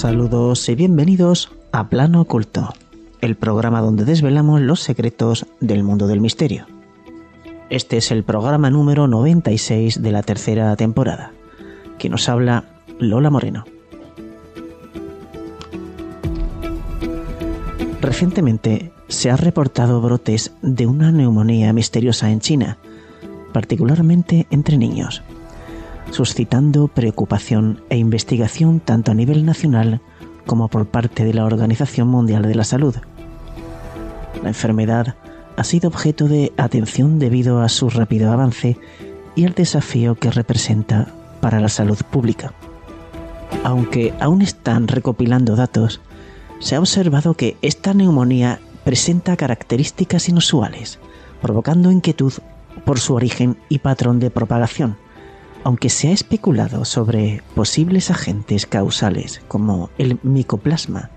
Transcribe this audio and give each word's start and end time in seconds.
Saludos 0.00 0.66
y 0.70 0.74
bienvenidos 0.76 1.52
a 1.72 1.90
Plano 1.90 2.22
Oculto, 2.22 2.72
el 3.20 3.36
programa 3.36 3.82
donde 3.82 4.06
desvelamos 4.06 4.62
los 4.62 4.80
secretos 4.80 5.44
del 5.60 5.82
mundo 5.84 6.06
del 6.06 6.22
misterio. 6.22 6.64
Este 7.68 7.98
es 7.98 8.10
el 8.10 8.24
programa 8.24 8.70
número 8.70 9.06
96 9.08 10.00
de 10.00 10.10
la 10.10 10.22
tercera 10.22 10.74
temporada, 10.74 11.32
que 11.98 12.08
nos 12.08 12.30
habla 12.30 12.64
Lola 12.98 13.28
Moreno. 13.28 13.66
Recientemente 18.00 18.92
se 19.08 19.30
han 19.30 19.36
reportado 19.36 20.00
brotes 20.00 20.54
de 20.62 20.86
una 20.86 21.12
neumonía 21.12 21.74
misteriosa 21.74 22.30
en 22.30 22.40
China, 22.40 22.78
particularmente 23.52 24.46
entre 24.50 24.78
niños 24.78 25.22
suscitando 26.10 26.88
preocupación 26.88 27.82
e 27.88 27.96
investigación 27.96 28.80
tanto 28.80 29.10
a 29.10 29.14
nivel 29.14 29.44
nacional 29.44 30.00
como 30.46 30.68
por 30.68 30.86
parte 30.86 31.24
de 31.24 31.34
la 31.34 31.44
Organización 31.44 32.08
Mundial 32.08 32.42
de 32.42 32.54
la 32.54 32.64
Salud. 32.64 32.96
La 34.42 34.48
enfermedad 34.48 35.14
ha 35.56 35.64
sido 35.64 35.88
objeto 35.88 36.26
de 36.26 36.52
atención 36.56 37.18
debido 37.18 37.60
a 37.60 37.68
su 37.68 37.90
rápido 37.90 38.32
avance 38.32 38.76
y 39.36 39.44
el 39.44 39.54
desafío 39.54 40.14
que 40.16 40.30
representa 40.30 41.08
para 41.40 41.60
la 41.60 41.68
salud 41.68 41.98
pública. 42.10 42.52
Aunque 43.62 44.14
aún 44.20 44.42
están 44.42 44.88
recopilando 44.88 45.56
datos, 45.56 46.00
se 46.58 46.76
ha 46.76 46.80
observado 46.80 47.34
que 47.34 47.56
esta 47.62 47.94
neumonía 47.94 48.60
presenta 48.84 49.36
características 49.36 50.28
inusuales, 50.28 50.98
provocando 51.40 51.90
inquietud 51.90 52.32
por 52.84 52.98
su 52.98 53.14
origen 53.14 53.56
y 53.68 53.78
patrón 53.78 54.18
de 54.18 54.30
propagación 54.30 54.96
aunque 55.64 55.90
se 55.90 56.08
ha 56.08 56.12
especulado 56.12 56.84
sobre 56.84 57.42
posibles 57.54 58.10
agentes 58.10 58.66
causales 58.66 59.42
como 59.48 59.90
el 59.98 60.18
micoplasma, 60.22 61.10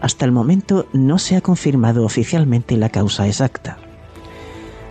hasta 0.00 0.24
el 0.24 0.32
momento 0.32 0.86
no 0.92 1.18
se 1.18 1.36
ha 1.36 1.40
confirmado 1.40 2.04
oficialmente 2.04 2.76
la 2.76 2.88
causa 2.88 3.26
exacta. 3.26 3.78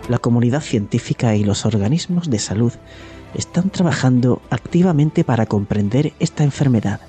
La 0.08 0.18
comunidad 0.18 0.62
científica 0.62 1.34
y 1.36 1.44
los 1.44 1.66
organismos 1.66 2.30
de 2.30 2.38
salud 2.38 2.72
están 3.34 3.70
trabajando 3.70 4.42
activamente 4.50 5.24
para 5.24 5.46
comprender 5.46 6.12
esta 6.18 6.44
enfermedad, 6.44 7.00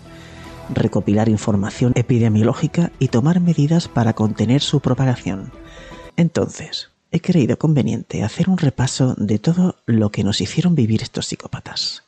recopilar 0.74 1.30
información 1.30 1.94
epidemiológica 1.96 2.92
y 3.00 3.08
tomar 3.08 3.40
medidas 3.40 3.88
para 3.88 4.14
contener 4.14 4.62
su 4.62 4.80
propagación. 4.82 5.52
Entonces, 6.16 6.92
he 7.12 7.20
creído 7.22 7.58
conveniente 7.58 8.24
hacer 8.24 8.50
un 8.50 8.58
repaso 8.58 9.16
de 9.18 9.40
todo 9.40 9.76
lo 9.86 10.12
que 10.12 10.24
nos 10.24 10.42
hicieron 10.42 10.76
vivir 10.76 11.02
estos 11.02 11.28
psicópatas. 11.28 12.04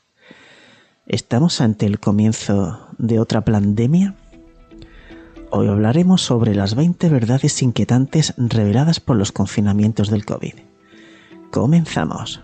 ¿Estamos 1.07 1.62
ante 1.62 1.85
el 1.85 2.00
comienzo 2.00 2.88
de 2.97 3.19
otra 3.19 3.41
pandemia? 3.41 4.16
Hoy 5.50 5.67
hablaremos 5.67 6.22
sobre 6.22 6.56
las 6.56 6.75
20 6.75 7.09
verdades 7.09 7.61
inquietantes 7.61 8.34
reveladas 8.38 9.00
por 9.00 9.17
los 9.17 9.31
confinamientos 9.31 10.09
del 10.09 10.23
COVID. 10.23 10.53
Comenzamos. 11.51 12.41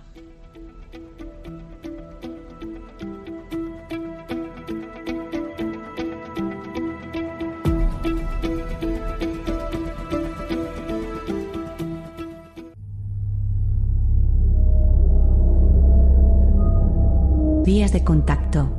Vías 17.68 17.92
de 17.92 18.04
contacto. 18.06 18.72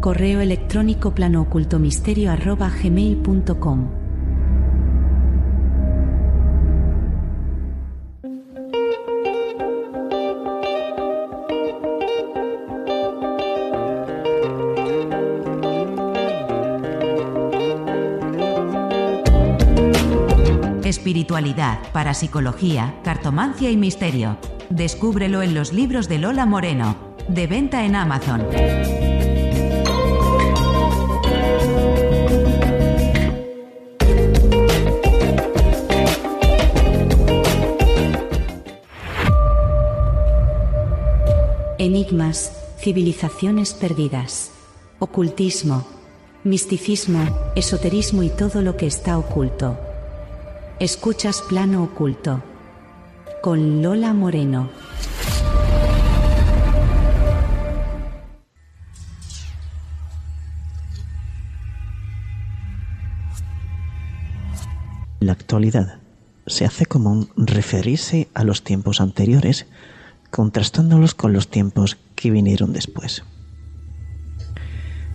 Correo 0.00 0.40
electrónico 0.40 1.14
planoocultomisterio.gmail.com 1.14 3.88
Espiritualidad, 20.84 21.78
parapsicología, 21.92 22.96
cartomancia 23.04 23.70
y 23.70 23.76
misterio. 23.76 24.36
Descúbrelo 24.68 25.42
en 25.42 25.54
los 25.54 25.72
libros 25.72 26.08
de 26.08 26.18
Lola 26.18 26.44
Moreno 26.44 26.95
de 27.36 27.46
venta 27.46 27.84
en 27.84 27.94
Amazon. 27.94 28.40
Enigmas, 41.78 42.52
civilizaciones 42.78 43.74
perdidas, 43.74 44.50
ocultismo, 44.98 45.86
misticismo, 46.42 47.52
esoterismo 47.54 48.22
y 48.22 48.30
todo 48.30 48.62
lo 48.62 48.78
que 48.78 48.86
está 48.86 49.18
oculto. 49.18 49.78
Escuchas 50.80 51.42
Plano 51.42 51.84
Oculto 51.84 52.42
con 53.42 53.82
Lola 53.82 54.14
Moreno. 54.14 54.85
Actualidad 65.46 66.00
se 66.48 66.64
hace 66.64 66.86
común 66.86 67.28
referirse 67.36 68.26
a 68.34 68.42
los 68.42 68.64
tiempos 68.64 69.00
anteriores, 69.00 69.66
contrastándolos 70.32 71.14
con 71.14 71.32
los 71.32 71.46
tiempos 71.46 71.98
que 72.16 72.32
vinieron 72.32 72.72
después. 72.72 73.22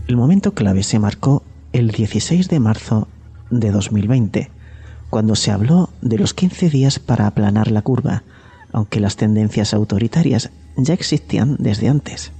El 0.07 0.16
momento 0.16 0.54
clave 0.54 0.83
se 0.83 1.00
marcó 1.00 1.44
el 1.74 1.92
16 1.92 2.48
de 2.48 2.60
marzo 2.62 3.10
de 3.50 3.72
2020, 3.72 4.51
cuando 5.10 5.36
se 5.36 5.51
habló 5.51 5.89
de 6.01 6.18
los 6.18 6.34
15 6.34 6.69
días 6.69 7.00
para 7.00 7.27
aplanar 7.27 7.69
la 7.69 7.81
curva, 7.81 8.24
aunque 8.72 9.01
las 9.01 9.18
tendencias 9.18 9.74
autoritarias 9.74 10.50
ya 10.77 10.94
existían 10.94 11.57
desde 11.60 11.89
antes. 11.89 12.31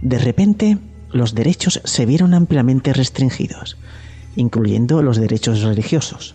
De 0.00 0.18
repente, 0.18 0.78
los 1.12 1.36
derechos 1.36 1.80
se 1.84 2.06
vieron 2.06 2.34
ampliamente 2.34 2.92
restringidos, 2.92 3.76
incluyendo 4.36 5.02
los 5.02 5.18
derechos 5.18 5.62
religiosos. 5.62 6.34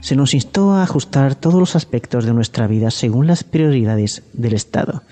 Se 0.00 0.16
nos 0.16 0.34
instó 0.34 0.72
a 0.72 0.82
ajustar 0.82 1.34
todos 1.34 1.58
los 1.58 1.76
aspectos 1.76 2.24
de 2.24 2.34
nuestra 2.34 2.66
vida 2.66 2.90
según 2.90 3.26
las 3.26 3.44
prioridades 3.44 4.22
del 4.32 4.52
Estado, 4.52 5.02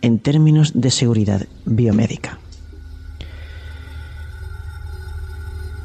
en 0.00 0.18
términos 0.20 0.80
de 0.80 0.90
seguridad 0.90 1.46
biomédica. 1.64 2.38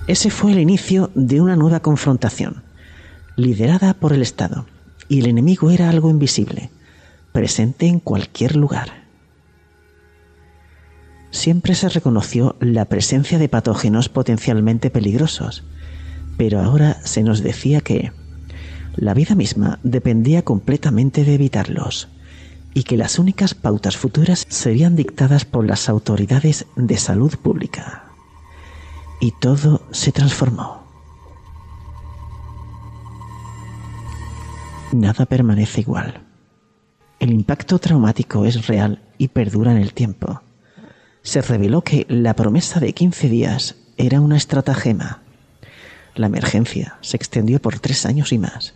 Ese 0.05 0.29
fue 0.29 0.51
el 0.51 0.59
inicio 0.59 1.09
de 1.15 1.41
una 1.41 1.55
nueva 1.55 1.79
confrontación, 1.79 2.63
liderada 3.35 3.93
por 3.93 4.13
el 4.13 4.21
Estado, 4.21 4.65
y 5.09 5.19
el 5.19 5.27
enemigo 5.27 5.71
era 5.71 5.89
algo 5.89 6.09
invisible, 6.09 6.69
presente 7.31 7.87
en 7.87 7.99
cualquier 7.99 8.55
lugar 8.55 9.02
siempre 11.33 11.73
se 11.73 11.89
reconoció 11.89 12.55
la 12.59 12.85
presencia 12.85 13.39
de 13.39 13.49
patógenos 13.49 14.07
potencialmente 14.07 14.89
peligrosos, 14.91 15.63
pero 16.37 16.61
ahora 16.61 16.99
se 17.03 17.23
nos 17.23 17.41
decía 17.41 17.81
que 17.81 18.13
la 18.95 19.15
vida 19.15 19.33
misma 19.33 19.79
dependía 19.83 20.43
completamente 20.43 21.25
de 21.25 21.33
evitarlos 21.33 22.07
y 22.75 22.83
que 22.83 22.97
las 22.97 23.17
únicas 23.17 23.55
pautas 23.55 23.97
futuras 23.97 24.45
serían 24.47 24.95
dictadas 24.95 25.43
por 25.43 25.65
las 25.65 25.89
autoridades 25.89 26.67
de 26.75 26.97
salud 26.97 27.35
pública. 27.35 28.05
Y 29.19 29.31
todo 29.31 29.81
se 29.91 30.11
transformó. 30.11 30.83
Nada 34.91 35.25
permanece 35.25 35.81
igual. 35.81 36.21
El 37.19 37.31
impacto 37.31 37.79
traumático 37.79 38.45
es 38.45 38.67
real 38.67 39.01
y 39.17 39.29
perdura 39.29 39.71
en 39.71 39.77
el 39.77 39.93
tiempo 39.93 40.41
se 41.23 41.41
reveló 41.41 41.81
que 41.81 42.05
la 42.09 42.35
promesa 42.35 42.81
de 42.81 42.93
15 42.93 43.29
días 43.29 43.75
era 43.97 44.19
una 44.19 44.35
estratagema. 44.35 45.21
La 46.15 46.27
emergencia 46.27 46.97
se 46.99 47.15
extendió 47.15 47.61
por 47.61 47.79
tres 47.79 48.05
años 48.05 48.33
y 48.33 48.37
más. 48.37 48.73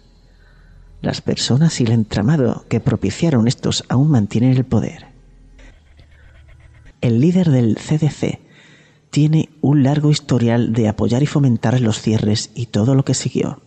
Las 1.02 1.22
personas 1.22 1.80
y 1.82 1.84
el 1.84 1.92
entramado 1.92 2.66
que 2.70 2.80
propiciaron 2.80 3.50
estos 3.50 3.84
aún 3.90 4.10
mantienen 4.10 4.54
el 4.54 4.64
poder. 4.64 5.08
El 7.02 7.20
líder 7.20 7.52
del 7.52 7.76
CDC 7.76 8.40
tiene 9.12 9.50
un 9.62 9.84
largo 9.84 10.10
historial 10.10 10.72
de 10.72 10.88
apoyar 10.88 11.22
y 11.24 11.28
fomentar 11.28 11.80
los 11.82 12.02
cierres 12.02 12.50
y 12.56 12.68
todo 12.68 12.96
lo 12.96 13.04
que 13.04 13.14
siguió. 13.14 13.62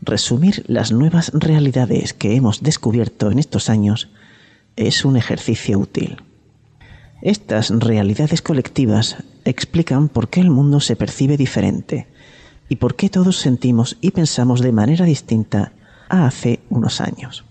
Resumir 0.00 0.64
las 0.68 0.92
nuevas 0.92 1.32
realidades 1.34 2.12
que 2.12 2.36
hemos 2.36 2.62
descubierto 2.62 3.32
en 3.32 3.40
estos 3.40 3.68
años 3.68 4.10
es 4.76 5.04
un 5.04 5.16
ejercicio 5.16 5.78
útil. 5.78 6.22
Estas 7.26 7.70
realidades 7.70 8.40
colectivas 8.40 9.16
explican 9.44 10.08
por 10.08 10.28
qué 10.28 10.40
el 10.40 10.48
mundo 10.48 10.78
se 10.78 10.94
percibe 10.94 11.36
diferente 11.36 12.06
y 12.68 12.76
por 12.76 12.94
qué 12.94 13.08
todos 13.08 13.38
sentimos 13.38 13.98
y 14.00 14.12
pensamos 14.12 14.60
de 14.60 14.70
manera 14.70 15.04
distinta 15.06 15.72
a 16.08 16.28
hace 16.28 16.60
unos 16.70 17.00
años. 17.00 17.44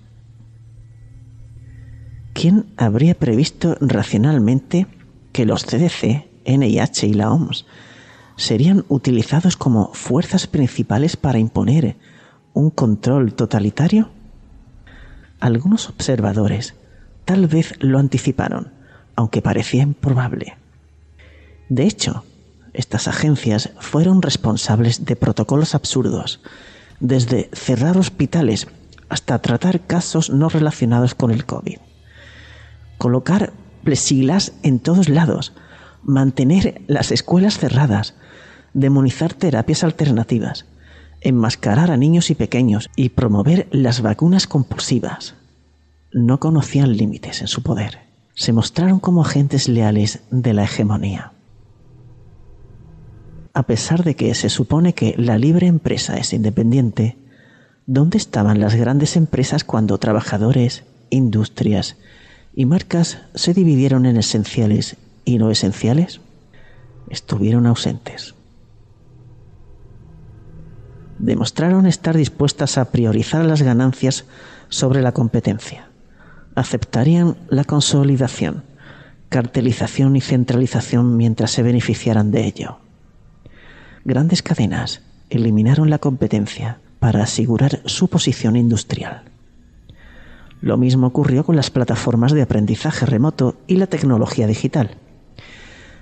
¿Quién 2.32 2.68
habría 2.78 3.16
previsto 3.16 3.76
racionalmente 3.82 4.88
que 5.34 5.46
los 5.46 5.66
CDC, 5.66 6.26
NIH 6.46 7.08
y 7.08 7.14
la 7.14 7.34
OMS 7.34 7.66
serían 8.38 8.86
utilizados 8.88 9.58
como 9.58 9.94
fuerzas 9.94 10.48
principales 10.48 11.18
para 11.18 11.38
imponer 11.38 11.98
un 12.54 12.70
control 12.70 13.34
totalitario? 13.34 14.08
Algunos 15.42 15.90
observadores 15.90 16.76
tal 17.26 17.48
vez 17.48 17.76
lo 17.82 18.00
anticiparon, 18.00 18.72
aunque 19.16 19.42
parecía 19.42 19.84
improbable. 19.84 20.58
De 21.70 21.84
hecho, 21.86 22.24
estas 22.74 23.08
agencias 23.08 23.72
fueron 23.80 24.22
responsables 24.22 25.06
de 25.06 25.16
protocolos 25.16 25.76
absurdos, 25.76 26.42
desde 27.00 27.50
cerrar 27.54 27.98
hospitales 27.98 28.68
hasta 29.10 29.40
tratar 29.40 29.82
casos 29.82 30.30
no 30.30 30.50
relacionados 30.50 31.16
con 31.16 31.32
el 31.32 31.46
COVID. 31.46 31.78
Colocar 32.98 33.54
plesilas 33.84 34.54
en 34.64 34.80
todos 34.80 35.10
lados, 35.10 35.54
mantener 36.04 36.82
las 36.88 37.12
escuelas 37.12 37.58
cerradas, 37.58 38.16
demonizar 38.74 39.34
terapias 39.34 39.84
alternativas, 39.84 40.66
enmascarar 41.22 41.92
a 41.92 41.98
niños 41.98 42.30
y 42.30 42.36
pequeños 42.36 42.90
y 42.96 43.10
promover 43.10 43.68
las 43.72 44.02
vacunas 44.02 44.48
compulsivas. 44.48 45.36
No 46.12 46.40
conocían 46.40 46.96
límites 46.96 47.42
en 47.42 47.48
su 47.48 47.64
poder. 47.64 48.05
Se 48.36 48.54
mostraron 48.54 49.00
como 49.00 49.22
agentes 49.22 49.68
leales 49.68 50.20
de 50.30 50.54
la 50.54 50.64
hegemonía. 50.64 51.32
A 53.54 53.64
pesar 53.64 54.04
de 54.04 54.16
que 54.16 54.36
se 54.36 54.50
supone 54.50 54.94
que 54.94 55.16
la 55.18 55.38
libre 55.38 55.68
empresa 55.68 56.18
es 56.18 56.34
independiente, 56.34 57.18
¿dónde 57.88 58.18
estaban 58.18 58.60
las 58.60 58.76
grandes 58.76 59.16
empresas 59.16 59.64
cuando 59.64 59.98
trabajadores, 59.98 60.84
industrias 61.10 61.98
y 62.54 62.66
marcas 62.66 63.20
se 63.34 63.54
dividieron 63.54 64.06
en 64.06 64.18
esenciales 64.18 64.98
y 65.24 65.38
no 65.38 65.50
esenciales? 65.50 66.20
Estuvieron 67.10 67.66
ausentes 67.66 68.36
demostraron 71.20 71.88
estar 71.88 72.16
dispuestas 72.16 72.78
a 72.78 72.92
priorizar 72.92 73.46
las 73.46 73.62
ganancias 73.62 74.26
sobre 74.70 75.02
la 75.02 75.12
competencia. 75.12 75.90
Aceptarían 76.56 77.36
la 77.50 77.66
consolidación, 77.66 78.64
cartelización 79.30 80.16
y 80.16 80.22
centralización 80.22 81.18
mientras 81.18 81.52
se 81.52 81.64
beneficiaran 81.64 82.32
de 82.32 82.46
ello. 82.46 82.78
Grandes 84.06 84.42
cadenas 84.42 85.02
eliminaron 85.30 85.90
la 85.90 86.00
competencia 86.00 86.80
para 87.00 87.24
asegurar 87.24 87.82
su 87.86 88.08
posición 88.08 88.56
industrial. 88.56 89.24
Lo 90.62 90.78
mismo 90.78 91.08
ocurrió 91.08 91.44
con 91.44 91.56
las 91.56 91.70
plataformas 91.70 92.32
de 92.32 92.42
aprendizaje 92.42 93.06
remoto 93.06 93.58
y 93.68 93.76
la 93.76 93.88
tecnología 93.88 94.48
digital. 94.48 94.92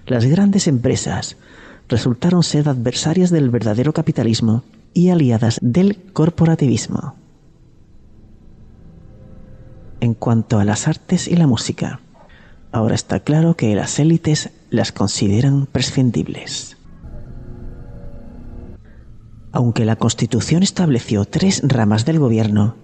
Las 0.06 0.26
grandes 0.26 0.68
empresas 0.68 1.38
resultaron 1.90 2.44
ser 2.44 2.70
adversarias 2.70 3.30
del 3.30 3.50
verdadero 3.50 3.94
capitalismo 3.94 4.64
y 4.94 5.10
aliadas 5.10 5.60
del 5.62 5.98
corporativismo. 6.14 7.16
En 10.04 10.16
cuanto 10.16 10.60
a 10.60 10.66
las 10.66 10.90
artes 10.90 11.30
y 11.30 11.38
la 11.38 11.48
música, 11.48 12.02
ahora 12.74 12.94
está 12.94 13.22
claro 13.22 13.56
que 13.56 13.74
las 13.74 14.00
élites 14.00 14.50
las 14.70 14.92
consideran 14.92 15.66
prescindibles. 15.66 16.76
Aunque 19.54 19.86
la 19.86 19.96
Constitución 19.96 20.62
estableció 20.62 21.24
tres 21.24 21.62
ramas 21.64 22.04
del 22.04 22.20
gobierno, 22.20 22.76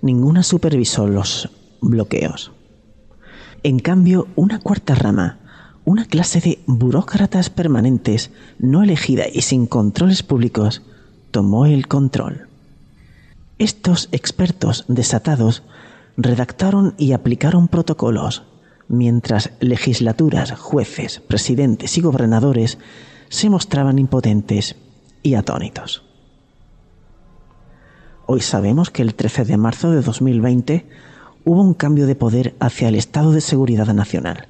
ninguna 0.00 0.42
supervisó 0.42 1.06
los 1.06 1.50
bloqueos. 1.82 2.52
En 3.62 3.78
cambio, 3.78 4.28
una 4.34 4.58
cuarta 4.58 4.94
rama, 4.94 5.40
una 5.84 6.06
clase 6.06 6.40
de 6.40 6.60
burócratas 6.64 7.50
permanentes, 7.50 8.30
no 8.58 8.82
elegida 8.82 9.24
y 9.30 9.42
sin 9.42 9.66
controles 9.66 10.22
públicos, 10.22 10.80
tomó 11.32 11.66
el 11.66 11.86
control. 11.86 12.48
Estos 13.58 14.08
expertos 14.10 14.86
desatados 14.88 15.64
redactaron 16.16 16.94
y 16.98 17.12
aplicaron 17.12 17.68
protocolos, 17.68 18.44
mientras 18.88 19.50
legislaturas, 19.60 20.52
jueces, 20.52 21.20
presidentes 21.20 21.96
y 21.96 22.00
gobernadores 22.00 22.78
se 23.28 23.48
mostraban 23.48 23.98
impotentes 23.98 24.76
y 25.22 25.34
atónitos. 25.34 26.04
Hoy 28.26 28.40
sabemos 28.40 28.90
que 28.90 29.02
el 29.02 29.14
13 29.14 29.44
de 29.44 29.56
marzo 29.56 29.90
de 29.90 30.02
2020 30.02 30.86
hubo 31.44 31.62
un 31.62 31.74
cambio 31.74 32.06
de 32.06 32.14
poder 32.14 32.54
hacia 32.60 32.88
el 32.88 32.94
Estado 32.94 33.32
de 33.32 33.40
Seguridad 33.40 33.92
Nacional, 33.92 34.48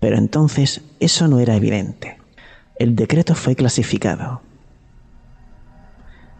pero 0.00 0.16
entonces 0.16 0.82
eso 1.00 1.28
no 1.28 1.38
era 1.38 1.54
evidente. 1.56 2.18
El 2.78 2.96
decreto 2.96 3.34
fue 3.34 3.54
clasificado, 3.54 4.42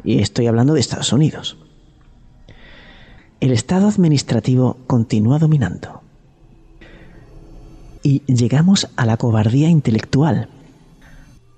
y 0.05 0.21
estoy 0.21 0.47
hablando 0.47 0.75
de 0.75 0.81
Estados 0.81 1.13
Unidos. 1.13 1.59
El 3.39 3.53
Estado 3.53 3.87
administrativo 3.87 4.79
continúa 4.87 5.39
dominando. 5.39 6.01
Y 8.03 8.23
llegamos 8.33 8.89
a 8.97 9.05
la 9.05 9.19
cobardía 9.19 9.69
intelectual. 9.69 10.49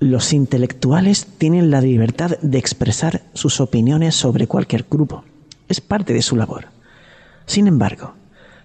Los 0.00 0.32
intelectuales 0.32 1.26
tienen 1.38 1.70
la 1.70 1.80
libertad 1.80 2.36
de 2.42 2.58
expresar 2.58 3.22
sus 3.32 3.60
opiniones 3.60 4.16
sobre 4.16 4.48
cualquier 4.48 4.86
grupo. 4.90 5.22
Es 5.68 5.80
parte 5.80 6.12
de 6.12 6.22
su 6.22 6.34
labor. 6.34 6.66
Sin 7.46 7.68
embargo, 7.68 8.14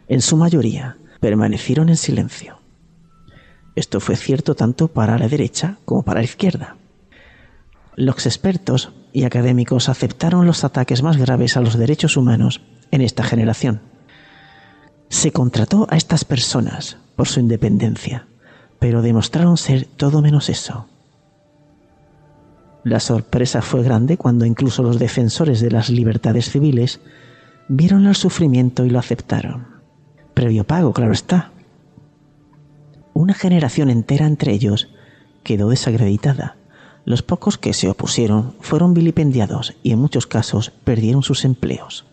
en 0.08 0.22
su 0.22 0.36
mayoría 0.36 0.98
permanecieron 1.20 1.90
en 1.90 1.98
silencio. 1.98 2.58
Esto 3.76 4.00
fue 4.00 4.16
cierto 4.16 4.56
tanto 4.56 4.88
para 4.88 5.20
la 5.20 5.28
derecha 5.28 5.78
como 5.86 6.02
para 6.02 6.22
la 6.22 6.26
izquierda. 6.26 6.78
Los 7.96 8.26
expertos 8.26 8.92
y 9.12 9.26
académicos 9.26 9.88
aceptaron 9.88 10.48
los 10.48 10.64
ataques 10.64 11.04
más 11.04 11.18
graves 11.18 11.58
a 11.58 11.62
los 11.62 11.78
derechos 11.78 12.18
humanos 12.18 12.62
en 12.94 13.02
esta 13.02 13.24
generación. 13.24 13.82
Se 15.10 15.32
contrató 15.32 15.88
a 15.90 15.98
estas 15.98 16.26
personas 16.26 16.98
por 17.16 17.28
su 17.28 17.40
independencia, 17.40 18.28
pero 18.80 19.02
demostraron 19.02 19.58
ser 19.58 19.86
todo 19.86 20.22
menos 20.22 20.50
eso. 20.50 20.88
La 22.84 23.00
sorpresa 23.00 23.62
fue 23.62 23.84
grande 23.84 24.18
cuando 24.18 24.46
incluso 24.46 24.84
los 24.84 25.00
defensores 25.00 25.60
de 25.60 25.72
las 25.72 25.90
libertades 25.90 26.50
civiles 26.50 27.00
vieron 27.68 28.06
el 28.06 28.16
sufrimiento 28.16 28.86
y 28.86 28.90
lo 28.90 29.00
aceptaron. 29.00 29.68
Previo 30.34 30.64
pago, 30.64 30.94
claro 30.94 31.14
está. 31.14 31.52
Una 33.14 33.34
generación 33.34 33.90
entera 33.90 34.26
entre 34.26 34.54
ellos 34.54 34.90
quedó 35.44 35.70
desacreditada 35.70 36.58
los 37.06 37.22
pocos 37.22 37.58
que 37.58 37.74
se 37.74 37.90
opusieron 37.90 38.56
fueron 38.62 38.94
vilipendiados 38.94 39.74
y 39.84 39.92
en 39.92 40.00
muchos 40.00 40.26
casos 40.26 40.72
perdieron 40.84 41.22
sus 41.22 41.44
empleos. 41.44 42.06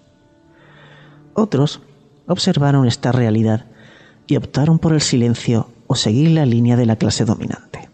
Otros 1.40 1.80
observaron 2.26 2.86
esta 2.86 3.12
realidad 3.12 3.66
y 4.26 4.36
optaron 4.36 4.78
por 4.78 4.92
el 4.92 5.00
silencio 5.00 5.70
o 5.86 5.96
seguir 5.96 6.30
la 6.30 6.46
línea 6.46 6.76
de 6.76 6.86
la 6.86 6.96
clase 6.96 7.24
dominante. 7.24 7.88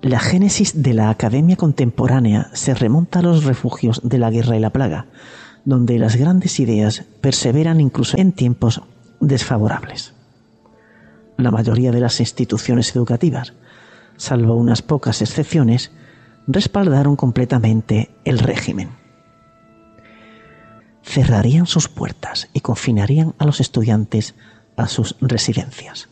La 0.00 0.20
génesis 0.20 0.82
de 0.82 0.94
la 0.94 1.10
academia 1.10 1.56
contemporánea 1.56 2.50
se 2.54 2.72
remonta 2.72 3.18
a 3.18 3.22
los 3.22 3.44
refugios 3.44 4.00
de 4.02 4.18
la 4.18 4.30
guerra 4.30 4.56
y 4.56 4.60
la 4.60 4.70
plaga, 4.70 5.06
donde 5.64 5.98
las 5.98 6.16
grandes 6.16 6.60
ideas 6.60 7.04
perseveran 7.20 7.80
incluso 7.80 8.16
en 8.16 8.32
tiempos 8.32 8.80
desfavorables 9.20 10.14
la 11.38 11.52
mayoría 11.52 11.92
de 11.92 12.00
las 12.00 12.20
instituciones 12.20 12.94
educativas, 12.94 13.54
salvo 14.16 14.56
unas 14.56 14.82
pocas 14.82 15.22
excepciones, 15.22 15.92
respaldaron 16.48 17.16
completamente 17.16 18.10
el 18.24 18.40
régimen. 18.40 18.97
Cerrarían 21.08 21.66
sus 21.66 21.88
puertas 21.88 22.50
y 22.52 22.60
confinarían 22.60 23.34
a 23.38 23.46
los 23.46 23.60
estudiantes 23.60 24.34
a 24.76 24.88
sus 24.88 25.16
residencias, 25.22 26.10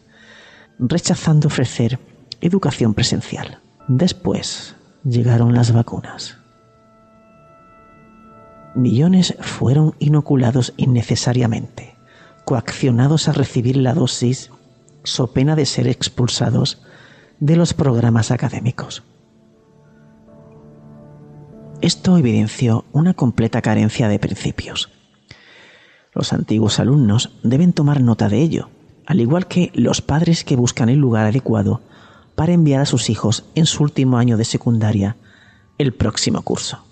rechazando 0.78 1.48
ofrecer 1.48 1.98
educación 2.40 2.94
presencial. 2.94 3.60
Después 3.88 4.74
llegaron 5.04 5.54
las 5.54 5.72
vacunas. 5.72 6.38
Millones 8.74 9.36
fueron 9.40 9.94
inoculados 9.98 10.72
innecesariamente, 10.78 11.94
coaccionados 12.46 13.28
a 13.28 13.32
recibir 13.32 13.76
la 13.76 13.92
dosis 13.92 14.50
so 15.04 15.26
pena 15.26 15.56
de 15.56 15.66
ser 15.66 15.88
expulsados 15.88 16.80
de 17.38 17.56
los 17.56 17.74
programas 17.74 18.30
académicos. 18.30 19.02
Esto 21.82 22.16
evidenció 22.16 22.84
una 22.92 23.12
completa 23.12 23.60
carencia 23.60 24.08
de 24.08 24.18
principios. 24.18 24.90
Los 26.14 26.32
antiguos 26.32 26.80
alumnos 26.80 27.30
deben 27.42 27.74
tomar 27.74 28.00
nota 28.00 28.28
de 28.30 28.40
ello, 28.40 28.70
al 29.04 29.20
igual 29.20 29.46
que 29.46 29.70
los 29.74 30.00
padres 30.00 30.42
que 30.42 30.56
buscan 30.56 30.88
el 30.88 30.98
lugar 30.98 31.26
adecuado 31.26 31.82
para 32.34 32.54
enviar 32.54 32.80
a 32.80 32.86
sus 32.86 33.10
hijos 33.10 33.44
en 33.54 33.66
su 33.66 33.82
último 33.82 34.16
año 34.16 34.38
de 34.38 34.44
secundaria 34.44 35.16
el 35.76 35.92
próximo 35.92 36.40
curso. 36.42 36.82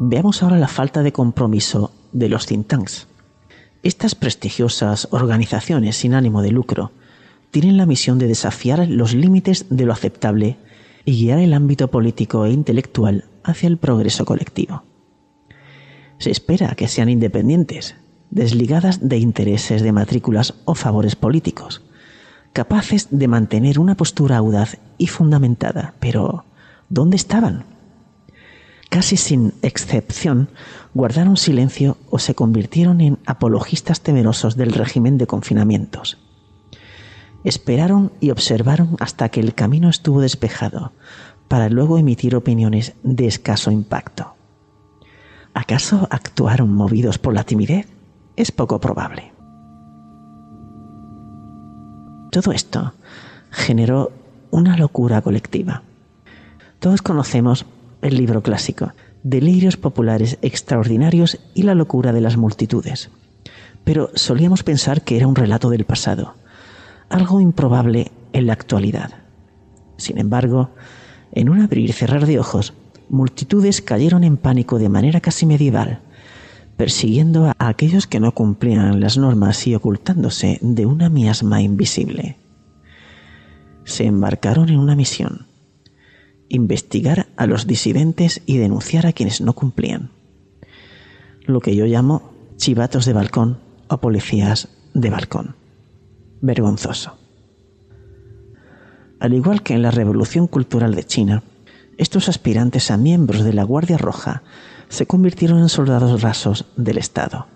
Veamos 0.00 0.42
ahora 0.42 0.58
la 0.58 0.68
falta 0.68 1.02
de 1.02 1.12
compromiso 1.12 1.92
de 2.12 2.28
los 2.28 2.46
think 2.46 2.66
tanks. 2.66 3.06
Estas 3.84 4.14
prestigiosas 4.16 5.06
organizaciones 5.12 5.96
sin 5.96 6.14
ánimo 6.14 6.42
de 6.42 6.50
lucro 6.50 6.90
tienen 7.52 7.76
la 7.76 7.86
misión 7.86 8.18
de 8.18 8.26
desafiar 8.26 8.88
los 8.88 9.14
límites 9.14 9.66
de 9.70 9.84
lo 9.84 9.92
aceptable 9.92 10.58
y 11.04 11.20
guiar 11.20 11.38
el 11.38 11.54
ámbito 11.54 11.88
político 11.88 12.44
e 12.44 12.52
intelectual 12.52 13.24
hacia 13.44 13.68
el 13.68 13.78
progreso 13.78 14.24
colectivo. 14.24 14.84
Se 16.18 16.30
espera 16.30 16.74
que 16.74 16.88
sean 16.88 17.08
independientes, 17.08 17.96
desligadas 18.30 19.08
de 19.08 19.18
intereses 19.18 19.82
de 19.82 19.92
matrículas 19.92 20.54
o 20.64 20.74
favores 20.74 21.16
políticos, 21.16 21.82
capaces 22.52 23.08
de 23.10 23.28
mantener 23.28 23.78
una 23.78 23.96
postura 23.96 24.36
audaz 24.36 24.78
y 24.98 25.06
fundamentada. 25.06 25.94
Pero, 26.00 26.44
¿dónde 26.88 27.16
estaban? 27.16 27.64
Casi 28.88 29.16
sin 29.16 29.54
excepción, 29.62 30.48
guardaron 30.94 31.36
silencio 31.36 31.96
o 32.10 32.18
se 32.18 32.34
convirtieron 32.34 33.00
en 33.00 33.18
apologistas 33.24 34.00
temerosos 34.00 34.56
del 34.56 34.72
régimen 34.72 35.16
de 35.16 35.28
confinamientos. 35.28 36.18
Esperaron 37.44 38.12
y 38.20 38.30
observaron 38.30 38.96
hasta 39.00 39.28
que 39.30 39.40
el 39.40 39.54
camino 39.54 39.88
estuvo 39.88 40.20
despejado, 40.20 40.92
para 41.48 41.68
luego 41.68 41.98
emitir 41.98 42.36
opiniones 42.36 42.94
de 43.02 43.26
escaso 43.26 43.70
impacto. 43.70 44.34
¿Acaso 45.54 46.06
actuaron 46.10 46.72
movidos 46.72 47.18
por 47.18 47.34
la 47.34 47.44
timidez? 47.44 47.88
Es 48.36 48.52
poco 48.52 48.80
probable. 48.80 49.32
Todo 52.30 52.52
esto 52.52 52.92
generó 53.50 54.12
una 54.50 54.76
locura 54.76 55.20
colectiva. 55.22 55.82
Todos 56.78 57.02
conocemos 57.02 57.66
el 58.02 58.16
libro 58.16 58.42
clásico, 58.42 58.92
Delirios 59.22 59.76
populares 59.76 60.38
extraordinarios 60.40 61.38
y 61.54 61.64
la 61.64 61.74
locura 61.74 62.12
de 62.12 62.20
las 62.20 62.36
multitudes. 62.36 63.10
Pero 63.84 64.10
solíamos 64.14 64.62
pensar 64.62 65.02
que 65.02 65.16
era 65.16 65.26
un 65.26 65.34
relato 65.34 65.68
del 65.68 65.84
pasado, 65.84 66.34
algo 67.10 67.40
improbable 67.40 68.10
en 68.32 68.46
la 68.46 68.54
actualidad. 68.54 69.10
Sin 69.96 70.16
embargo, 70.18 70.70
en 71.32 71.50
un 71.50 71.60
abrir 71.60 71.90
y 71.90 71.92
cerrar 71.92 72.24
de 72.24 72.38
ojos, 72.38 72.72
multitudes 73.10 73.82
cayeron 73.82 74.24
en 74.24 74.36
pánico 74.36 74.78
de 74.78 74.88
manera 74.88 75.20
casi 75.20 75.44
medieval, 75.44 76.00
persiguiendo 76.76 77.46
a 77.46 77.54
aquellos 77.58 78.06
que 78.06 78.20
no 78.20 78.32
cumplían 78.32 79.00
las 79.00 79.18
normas 79.18 79.66
y 79.66 79.74
ocultándose 79.74 80.58
de 80.62 80.86
una 80.86 81.10
miasma 81.10 81.60
invisible. 81.60 82.36
Se 83.84 84.06
embarcaron 84.06 84.70
en 84.70 84.78
una 84.78 84.96
misión, 84.96 85.46
investigar 86.48 87.26
a 87.36 87.46
los 87.46 87.66
disidentes 87.66 88.40
y 88.46 88.56
denunciar 88.56 89.06
a 89.06 89.12
quienes 89.12 89.40
no 89.40 89.52
cumplían. 89.52 90.10
Lo 91.44 91.60
que 91.60 91.74
yo 91.74 91.86
llamo 91.86 92.32
chivatos 92.56 93.04
de 93.04 93.12
balcón 93.12 93.58
o 93.88 93.98
policías 93.98 94.68
de 94.94 95.10
balcón. 95.10 95.59
Vergonzoso. 96.40 97.16
Al 99.18 99.34
igual 99.34 99.62
que 99.62 99.74
en 99.74 99.82
la 99.82 99.90
Revolución 99.90 100.46
Cultural 100.46 100.94
de 100.94 101.04
China, 101.04 101.42
estos 101.98 102.28
aspirantes 102.28 102.90
a 102.90 102.96
miembros 102.96 103.44
de 103.44 103.52
la 103.52 103.62
Guardia 103.62 103.98
Roja 103.98 104.42
se 104.88 105.06
convirtieron 105.06 105.58
en 105.58 105.68
soldados 105.68 106.22
rasos 106.22 106.64
del 106.76 106.98
Estado. 106.98 107.46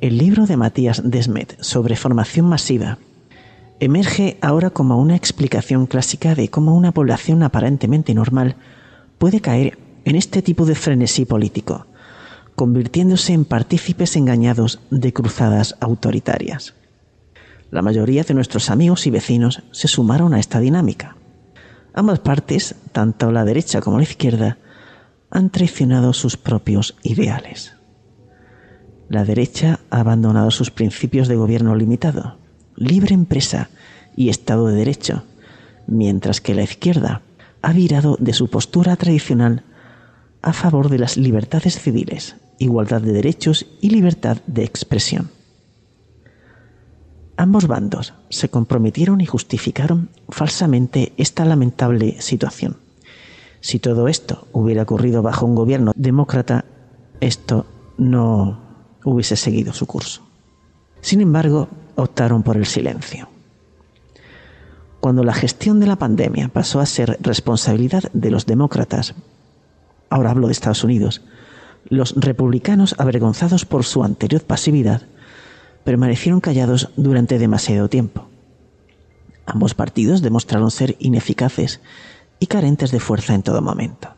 El 0.00 0.18
libro 0.18 0.46
de 0.46 0.56
Matías 0.56 1.00
Desmet 1.04 1.62
sobre 1.62 1.94
formación 1.94 2.46
masiva 2.46 2.98
emerge 3.78 4.36
ahora 4.40 4.70
como 4.70 4.98
una 4.98 5.14
explicación 5.14 5.86
clásica 5.86 6.34
de 6.34 6.48
cómo 6.48 6.74
una 6.74 6.90
población 6.90 7.44
aparentemente 7.44 8.12
normal 8.12 8.56
puede 9.18 9.40
caer 9.40 9.78
en 10.04 10.16
este 10.16 10.42
tipo 10.42 10.66
de 10.66 10.74
frenesí 10.74 11.24
político, 11.24 11.86
convirtiéndose 12.62 13.32
en 13.32 13.44
partícipes 13.44 14.14
engañados 14.14 14.78
de 14.88 15.12
cruzadas 15.12 15.74
autoritarias. 15.80 16.74
La 17.72 17.82
mayoría 17.82 18.22
de 18.22 18.34
nuestros 18.34 18.70
amigos 18.70 19.04
y 19.08 19.10
vecinos 19.10 19.64
se 19.72 19.88
sumaron 19.88 20.32
a 20.32 20.38
esta 20.38 20.60
dinámica. 20.60 21.16
Ambas 21.92 22.20
partes, 22.20 22.76
tanto 22.92 23.32
la 23.32 23.44
derecha 23.44 23.80
como 23.80 23.96
la 23.96 24.04
izquierda, 24.04 24.58
han 25.28 25.50
traicionado 25.50 26.12
sus 26.12 26.36
propios 26.36 26.94
ideales. 27.02 27.72
La 29.08 29.24
derecha 29.24 29.80
ha 29.90 29.98
abandonado 29.98 30.52
sus 30.52 30.70
principios 30.70 31.26
de 31.26 31.34
gobierno 31.34 31.74
limitado, 31.74 32.38
libre 32.76 33.12
empresa 33.12 33.70
y 34.14 34.28
Estado 34.28 34.68
de 34.68 34.76
Derecho, 34.76 35.24
mientras 35.88 36.40
que 36.40 36.54
la 36.54 36.62
izquierda 36.62 37.22
ha 37.60 37.72
virado 37.72 38.16
de 38.20 38.32
su 38.32 38.48
postura 38.48 38.94
tradicional 38.94 39.64
a 40.42 40.52
favor 40.52 40.90
de 40.90 41.00
las 41.00 41.16
libertades 41.16 41.80
civiles, 41.80 42.36
igualdad 42.58 43.00
de 43.00 43.12
derechos 43.12 43.66
y 43.80 43.90
libertad 43.90 44.38
de 44.46 44.64
expresión. 44.64 45.30
Ambos 47.36 47.66
bandos 47.66 48.14
se 48.28 48.48
comprometieron 48.48 49.20
y 49.20 49.26
justificaron 49.26 50.10
falsamente 50.28 51.12
esta 51.16 51.44
lamentable 51.44 52.20
situación. 52.20 52.76
Si 53.60 53.78
todo 53.78 54.08
esto 54.08 54.46
hubiera 54.52 54.82
ocurrido 54.82 55.22
bajo 55.22 55.46
un 55.46 55.54
gobierno 55.54 55.92
demócrata, 55.96 56.64
esto 57.20 57.66
no 57.96 58.60
hubiese 59.04 59.36
seguido 59.36 59.72
su 59.72 59.86
curso. 59.86 60.22
Sin 61.00 61.20
embargo, 61.20 61.68
optaron 61.96 62.42
por 62.42 62.56
el 62.56 62.66
silencio. 62.66 63.28
Cuando 65.00 65.24
la 65.24 65.34
gestión 65.34 65.80
de 65.80 65.86
la 65.86 65.96
pandemia 65.96 66.48
pasó 66.48 66.80
a 66.80 66.86
ser 66.86 67.18
responsabilidad 67.20 68.04
de 68.12 68.30
los 68.30 68.46
demócratas, 68.46 69.14
ahora 70.10 70.30
hablo 70.30 70.46
de 70.46 70.52
Estados 70.52 70.84
Unidos, 70.84 71.22
los 71.88 72.14
republicanos, 72.16 72.94
avergonzados 72.98 73.64
por 73.64 73.84
su 73.84 74.04
anterior 74.04 74.42
pasividad, 74.42 75.02
permanecieron 75.84 76.40
callados 76.40 76.90
durante 76.96 77.38
demasiado 77.38 77.88
tiempo. 77.88 78.28
Ambos 79.46 79.74
partidos 79.74 80.22
demostraron 80.22 80.70
ser 80.70 80.96
ineficaces 80.98 81.80
y 82.38 82.46
carentes 82.46 82.90
de 82.90 83.00
fuerza 83.00 83.34
en 83.34 83.42
todo 83.42 83.62
momento. 83.62 84.08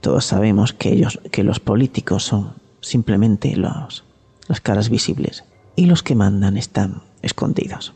Todos 0.00 0.24
sabemos 0.24 0.72
que 0.72 0.92
ellos, 0.92 1.20
que 1.30 1.42
los 1.42 1.60
políticos 1.60 2.22
son 2.24 2.54
simplemente 2.80 3.56
las 3.56 4.60
caras 4.62 4.88
visibles 4.88 5.44
y 5.74 5.86
los 5.86 6.02
que 6.02 6.14
mandan 6.14 6.56
están 6.56 7.02
escondidos. 7.22 7.94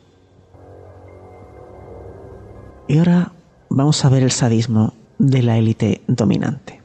Y 2.89 2.99
ahora 2.99 3.33
vamos 3.69 4.05
a 4.05 4.09
ver 4.09 4.23
el 4.23 4.33
sadismo 4.33 4.95
de 5.19 5.43
la 5.43 5.57
élite 5.57 6.03
dominante. 6.09 6.82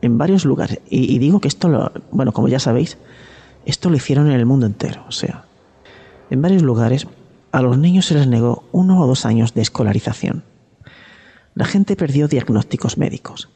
En 0.00 0.18
varios 0.18 0.44
lugares, 0.44 0.80
y, 0.88 1.18
digo 1.18 1.40
que 1.40 1.48
esto 1.48 1.68
lo, 1.68 1.92
bueno, 2.10 2.32
como 2.32 2.48
ya 2.48 2.60
sabéis, 2.60 2.98
esto 3.66 3.90
lo 3.90 3.96
hicieron 3.96 4.28
en 4.28 4.34
el 4.34 4.46
mundo 4.46 4.66
entero, 4.66 5.04
o 5.08 5.12
sea, 5.12 5.44
en 6.30 6.40
varios 6.40 6.62
lugares 6.62 7.06
a 7.50 7.62
los 7.62 7.78
niños 7.78 8.06
se 8.06 8.14
les 8.14 8.26
negó 8.26 8.64
uno 8.72 9.00
o 9.00 9.06
dos 9.06 9.24
años 9.24 9.54
de 9.54 9.62
escolarización. 9.62 10.44
La 11.54 11.64
gente 11.64 11.96
perdió 11.96 12.28
diagnósticos 12.28 12.98
médicos. 12.98 13.48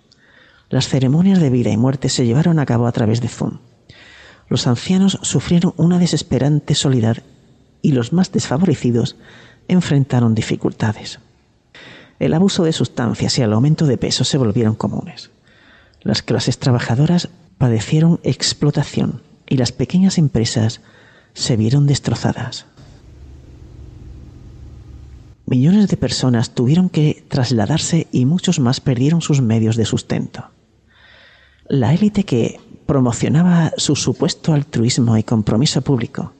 Las 0.70 0.88
ceremonias 0.88 1.38
de 1.40 1.50
vida 1.50 1.70
y 1.70 1.76
muerte 1.76 2.08
se 2.08 2.25
llevaron 2.25 2.58
a 2.58 2.66
cabo 2.66 2.87
a 2.87 2.92
través 2.92 3.20
de 3.20 3.28
Zoom. 3.28 3.58
Los 4.49 4.66
ancianos 4.66 5.18
sufrieron 5.22 5.75
una 5.76 5.99
desesperante 5.99 6.75
soledad 6.75 7.18
y 7.82 7.92
los 7.92 8.12
más 8.12 8.32
desfavorecidos 8.32 9.16
enfrentaron 9.68 10.34
dificultades. 10.34 11.20
El 12.18 12.34
abuso 12.34 12.64
de 12.64 12.72
sustancias 12.72 13.38
y 13.38 13.42
el 13.42 13.52
aumento 13.52 13.87
de 13.87 13.99
peso 13.99 14.25
se 14.25 14.38
volvieron 14.38 14.75
comunes. 14.75 15.30
Las 16.02 16.23
clases 16.23 16.59
trabajadoras 16.59 17.28
padecieron 17.59 18.21
explotación 18.25 19.23
y 19.49 19.56
las 19.56 19.73
pequeñas 19.73 20.18
empresas 20.18 20.80
se 21.35 21.56
vieron 21.56 21.87
destrozadas. 21.87 22.66
Millones 25.47 25.88
de 25.88 25.97
personas 25.97 26.54
tuvieron 26.54 26.88
que 26.88 27.25
trasladarse 27.28 28.06
y 28.11 28.25
muchos 28.25 28.59
más 28.59 28.80
perdieron 28.80 29.21
sus 29.21 29.42
medios 29.42 29.76
de 29.76 29.85
sustento. 29.85 30.50
La 31.68 31.92
élite 31.92 32.25
que 32.25 32.59
promocionaba 32.87 33.73
su 33.76 33.94
supuesto 33.97 34.52
altruismo 34.54 35.16
y 35.16 35.23
compromiso 35.23 35.82
público 35.82 36.32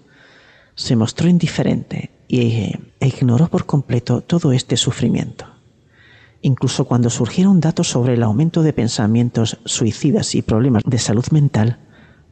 se 0.75 0.97
mostró 0.97 1.29
indiferente 1.29 2.11
e 2.29 2.79
ignoró 3.01 3.49
por 3.49 3.67
completo 3.67 4.23
todo 4.23 4.53
este 4.53 4.77
sufrimiento. 4.77 5.52
Incluso 6.43 6.85
cuando 6.85 7.09
surgieron 7.09 7.61
datos 7.61 7.89
sobre 7.89 8.15
el 8.15 8.23
aumento 8.23 8.63
de 8.63 8.73
pensamientos 8.73 9.59
suicidas 9.65 10.35
y 10.35 10.43
problemas 10.43 10.83
de 10.85 10.99
salud 10.99 11.25
mental 11.31 11.79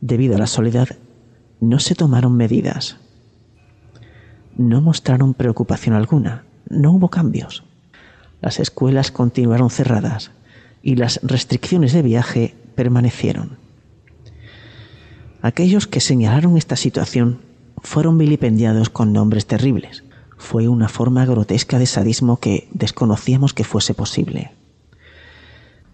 debido 0.00 0.36
a 0.36 0.38
la 0.38 0.46
soledad, 0.46 0.88
no 1.60 1.78
se 1.78 1.94
tomaron 1.94 2.36
medidas. 2.36 2.96
No 4.56 4.80
mostraron 4.80 5.34
preocupación 5.34 5.94
alguna 5.94 6.44
no 6.70 6.92
hubo 6.92 7.10
cambios. 7.10 7.64
Las 8.40 8.58
escuelas 8.58 9.10
continuaron 9.10 9.68
cerradas 9.68 10.30
y 10.82 10.96
las 10.96 11.20
restricciones 11.22 11.92
de 11.92 12.00
viaje 12.00 12.54
permanecieron. 12.74 13.58
Aquellos 15.42 15.86
que 15.86 16.00
señalaron 16.00 16.56
esta 16.56 16.76
situación 16.76 17.40
fueron 17.82 18.16
vilipendiados 18.16 18.88
con 18.88 19.12
nombres 19.12 19.46
terribles. 19.46 20.04
Fue 20.40 20.68
una 20.68 20.88
forma 20.88 21.26
grotesca 21.26 21.78
de 21.78 21.84
sadismo 21.84 22.38
que 22.38 22.66
desconocíamos 22.72 23.52
que 23.52 23.62
fuese 23.62 23.92
posible. 23.92 24.52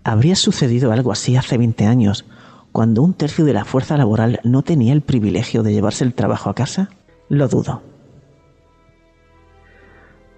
¿Habría 0.04 0.36
sucedido 0.36 0.92
algo 0.92 1.10
así 1.10 1.36
hace 1.36 1.58
20 1.58 1.84
años, 1.84 2.24
cuando 2.70 3.02
un 3.02 3.12
tercio 3.12 3.44
de 3.44 3.52
la 3.52 3.64
fuerza 3.64 3.96
laboral 3.96 4.38
no 4.44 4.62
tenía 4.62 4.92
el 4.92 5.02
privilegio 5.02 5.64
de 5.64 5.72
llevarse 5.72 6.04
el 6.04 6.14
trabajo 6.14 6.48
a 6.48 6.54
casa? 6.54 6.90
Lo 7.28 7.48
dudo. 7.48 7.82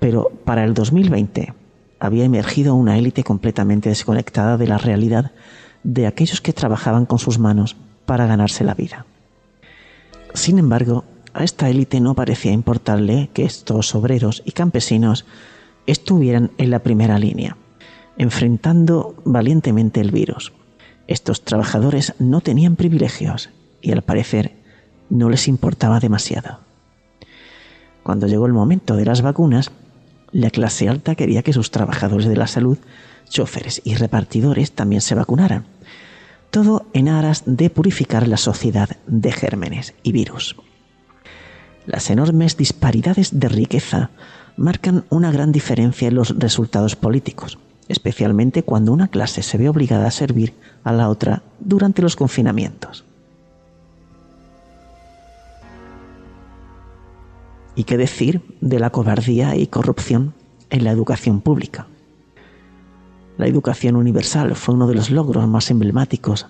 Pero 0.00 0.33
para 0.45 0.65
el 0.65 0.73
2020 0.73 1.53
había 2.00 2.25
emergido 2.25 2.75
una 2.77 2.97
élite 2.97 3.23
completamente 3.23 3.91
desconectada 3.91 4.57
de 4.57 4.69
la 4.69 4.79
realidad 4.79 5.33
de 5.85 6.07
aquellos 6.07 6.41
que 6.41 6.55
trabajaban 6.55 7.05
con 7.05 7.19
sus 7.19 7.38
manos 7.38 7.77
para 8.07 8.27
ganarse 8.27 8.65
la 8.65 8.75
vida. 8.75 9.05
Sin 10.33 10.59
embargo, 10.59 11.05
a 11.35 11.45
esta 11.45 11.69
élite 11.69 12.01
no 12.01 12.15
parecía 12.15 12.53
importarle 12.53 13.31
que 13.33 13.45
estos 13.45 13.95
obreros 13.95 14.43
y 14.45 14.53
campesinos 14.53 15.25
estuvieran 15.87 16.51
en 16.59 16.71
la 16.71 16.81
primera 16.81 17.19
línea, 17.19 17.57
enfrentando 18.17 19.15
valientemente 19.25 20.01
el 20.01 20.11
virus. 20.11 20.53
Estos 21.07 21.45
trabajadores 21.45 22.15
no 22.19 22.41
tenían 22.41 22.77
privilegios 22.77 23.51
y 23.81 23.93
al 23.93 24.03
parecer 24.03 24.57
no 25.09 25.31
les 25.31 25.49
importaba 25.49 26.01
demasiado. 26.01 26.61
Cuando 28.03 28.27
llegó 28.27 28.47
el 28.47 28.53
momento 28.53 28.97
de 28.97 29.05
las 29.05 29.23
vacunas, 29.23 29.71
la 30.33 30.51
clase 30.51 30.89
alta 30.89 31.15
quería 31.15 31.43
que 31.43 31.53
sus 31.53 31.71
trabajadores 31.71 32.27
de 32.27 32.37
la 32.37 32.47
salud, 32.47 32.79
choferes 33.29 33.81
y 33.85 33.95
repartidores 33.95 34.73
también 34.73 35.01
se 35.01 35.15
vacunaran. 35.15 35.64
Todo 36.51 36.87
en 36.93 37.09
aras 37.09 37.43
de 37.47 37.71
purificar 37.71 38.27
la 38.27 38.37
sociedad 38.37 38.91
de 39.07 39.33
gérmenes 39.33 39.95
y 40.03 40.12
virus. 40.12 40.57
Las 41.88 42.11
enormes 42.11 42.59
disparidades 42.59 43.40
de 43.40 43.48
riqueza 43.48 44.11
marcan 44.59 45.05
una 45.09 45.33
gran 45.33 45.53
diferencia 45.53 46.09
en 46.09 46.16
los 46.16 46.38
resultados 46.38 46.96
políticos, 46.96 47.59
especialmente 47.88 48.62
cuando 48.62 48.92
una 48.92 49.09
clase 49.09 49.42
se 49.42 49.57
ve 49.57 49.70
obligada 49.70 50.07
a 50.07 50.11
servir 50.11 50.53
a 50.85 50.92
la 50.92 51.09
otra 51.09 51.42
durante 51.61 52.03
los 52.03 52.14
confinamientos. 52.14 53.07
¿Y 57.74 57.85
qué 57.85 57.96
decir 57.96 58.42
de 58.61 58.81
la 58.81 58.90
cobardía 58.90 59.57
y 59.57 59.66
corrupción 59.66 60.35
en 60.68 60.85
la 60.85 60.90
educación 60.90 61.40
pública? 61.40 61.87
La 63.38 63.46
educación 63.46 63.96
universal 63.96 64.55
fue 64.57 64.74
uno 64.74 64.88
de 64.88 64.94
los 64.94 65.11
logros 65.11 65.48
más 65.48 65.70
emblemáticos 65.70 66.48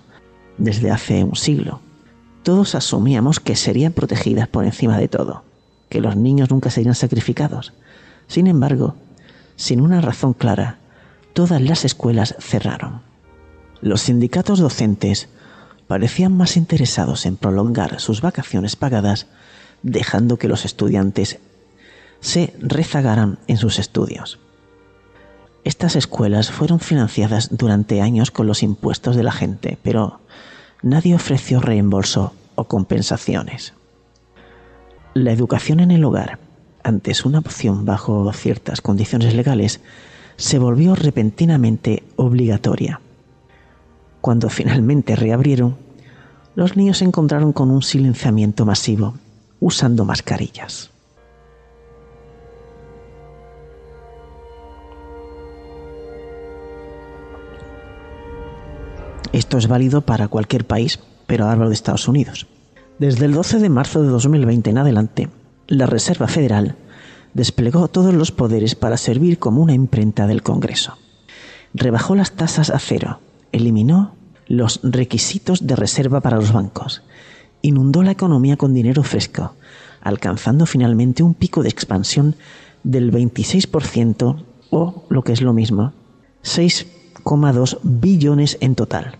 desde 0.57 0.91
hace 0.91 1.23
un 1.23 1.37
siglo. 1.37 1.79
Todos 2.43 2.75
asumíamos 2.75 3.39
que 3.39 3.55
serían 3.55 3.93
protegidas 3.93 4.47
por 4.47 4.65
encima 4.65 4.97
de 4.97 5.07
todo, 5.07 5.43
que 5.89 6.01
los 6.01 6.15
niños 6.15 6.49
nunca 6.49 6.69
serían 6.69 6.95
sacrificados. 6.95 7.73
Sin 8.27 8.47
embargo, 8.47 8.95
sin 9.55 9.81
una 9.81 10.01
razón 10.01 10.33
clara, 10.33 10.79
todas 11.33 11.61
las 11.61 11.85
escuelas 11.85 12.35
cerraron. 12.39 13.01
Los 13.81 14.01
sindicatos 14.01 14.59
docentes 14.59 15.29
parecían 15.87 16.35
más 16.35 16.55
interesados 16.55 17.25
en 17.25 17.35
prolongar 17.35 17.99
sus 17.99 18.21
vacaciones 18.21 18.75
pagadas 18.75 19.27
dejando 19.81 20.37
que 20.37 20.47
los 20.47 20.65
estudiantes 20.65 21.39
se 22.21 22.53
rezagaran 22.59 23.39
en 23.47 23.57
sus 23.57 23.79
estudios. 23.79 24.39
Estas 25.63 25.95
escuelas 25.95 26.51
fueron 26.51 26.79
financiadas 26.79 27.49
durante 27.51 28.01
años 28.01 28.31
con 28.31 28.47
los 28.47 28.63
impuestos 28.63 29.15
de 29.15 29.23
la 29.23 29.31
gente, 29.31 29.77
pero 29.83 30.19
nadie 30.81 31.15
ofreció 31.15 31.59
reembolso 31.59 32.33
o 32.55 32.65
compensaciones. 32.65 33.73
La 35.13 35.31
educación 35.31 35.79
en 35.79 35.91
el 35.91 36.03
hogar, 36.03 36.39
antes 36.83 37.25
una 37.25 37.39
opción 37.39 37.85
bajo 37.85 38.31
ciertas 38.33 38.81
condiciones 38.81 39.33
legales, 39.33 39.81
se 40.37 40.59
volvió 40.59 40.95
repentinamente 40.95 42.03
obligatoria. 42.15 43.01
Cuando 44.21 44.49
finalmente 44.49 45.15
reabrieron, 45.15 45.77
los 46.55 46.77
niños 46.77 46.99
se 46.99 47.05
encontraron 47.05 47.53
con 47.53 47.71
un 47.71 47.81
silenciamiento 47.81 48.65
masivo 48.65 49.15
usando 49.59 50.05
mascarillas. 50.05 50.91
Esto 59.33 59.57
es 59.57 59.67
válido 59.67 60.01
para 60.01 60.27
cualquier 60.27 60.65
país, 60.65 60.99
pero 61.27 61.47
hablo 61.47 61.67
de 61.67 61.73
Estados 61.73 62.07
Unidos. 62.07 62.47
Desde 62.97 63.25
el 63.25 63.33
12 63.33 63.59
de 63.59 63.69
marzo 63.69 64.01
de 64.01 64.09
2020 64.09 64.69
en 64.69 64.77
adelante, 64.77 65.29
la 65.67 65.85
Reserva 65.85 66.27
Federal 66.27 66.75
desplegó 67.33 67.87
todos 67.87 68.13
los 68.13 68.31
poderes 68.31 68.75
para 68.75 68.97
servir 68.97 69.39
como 69.39 69.61
una 69.61 69.73
imprenta 69.73 70.27
del 70.27 70.41
Congreso. 70.41 70.97
Rebajó 71.73 72.15
las 72.15 72.31
tasas 72.31 72.69
a 72.69 72.79
cero, 72.79 73.19
eliminó 73.51 74.15
los 74.47 74.79
requisitos 74.83 75.67
de 75.67 75.75
reserva 75.75 76.21
para 76.21 76.37
los 76.37 76.51
bancos 76.51 77.03
inundó 77.61 78.03
la 78.03 78.11
economía 78.11 78.57
con 78.57 78.73
dinero 78.73 79.03
fresco, 79.03 79.53
alcanzando 80.01 80.65
finalmente 80.65 81.23
un 81.23 81.33
pico 81.33 81.63
de 81.63 81.69
expansión 81.69 82.35
del 82.83 83.11
26% 83.11 84.43
o, 84.69 85.03
lo 85.09 85.23
que 85.23 85.33
es 85.33 85.41
lo 85.41 85.53
mismo, 85.53 85.93
6,2 87.23 87.79
billones 87.83 88.57
en 88.61 88.75
total. 88.75 89.17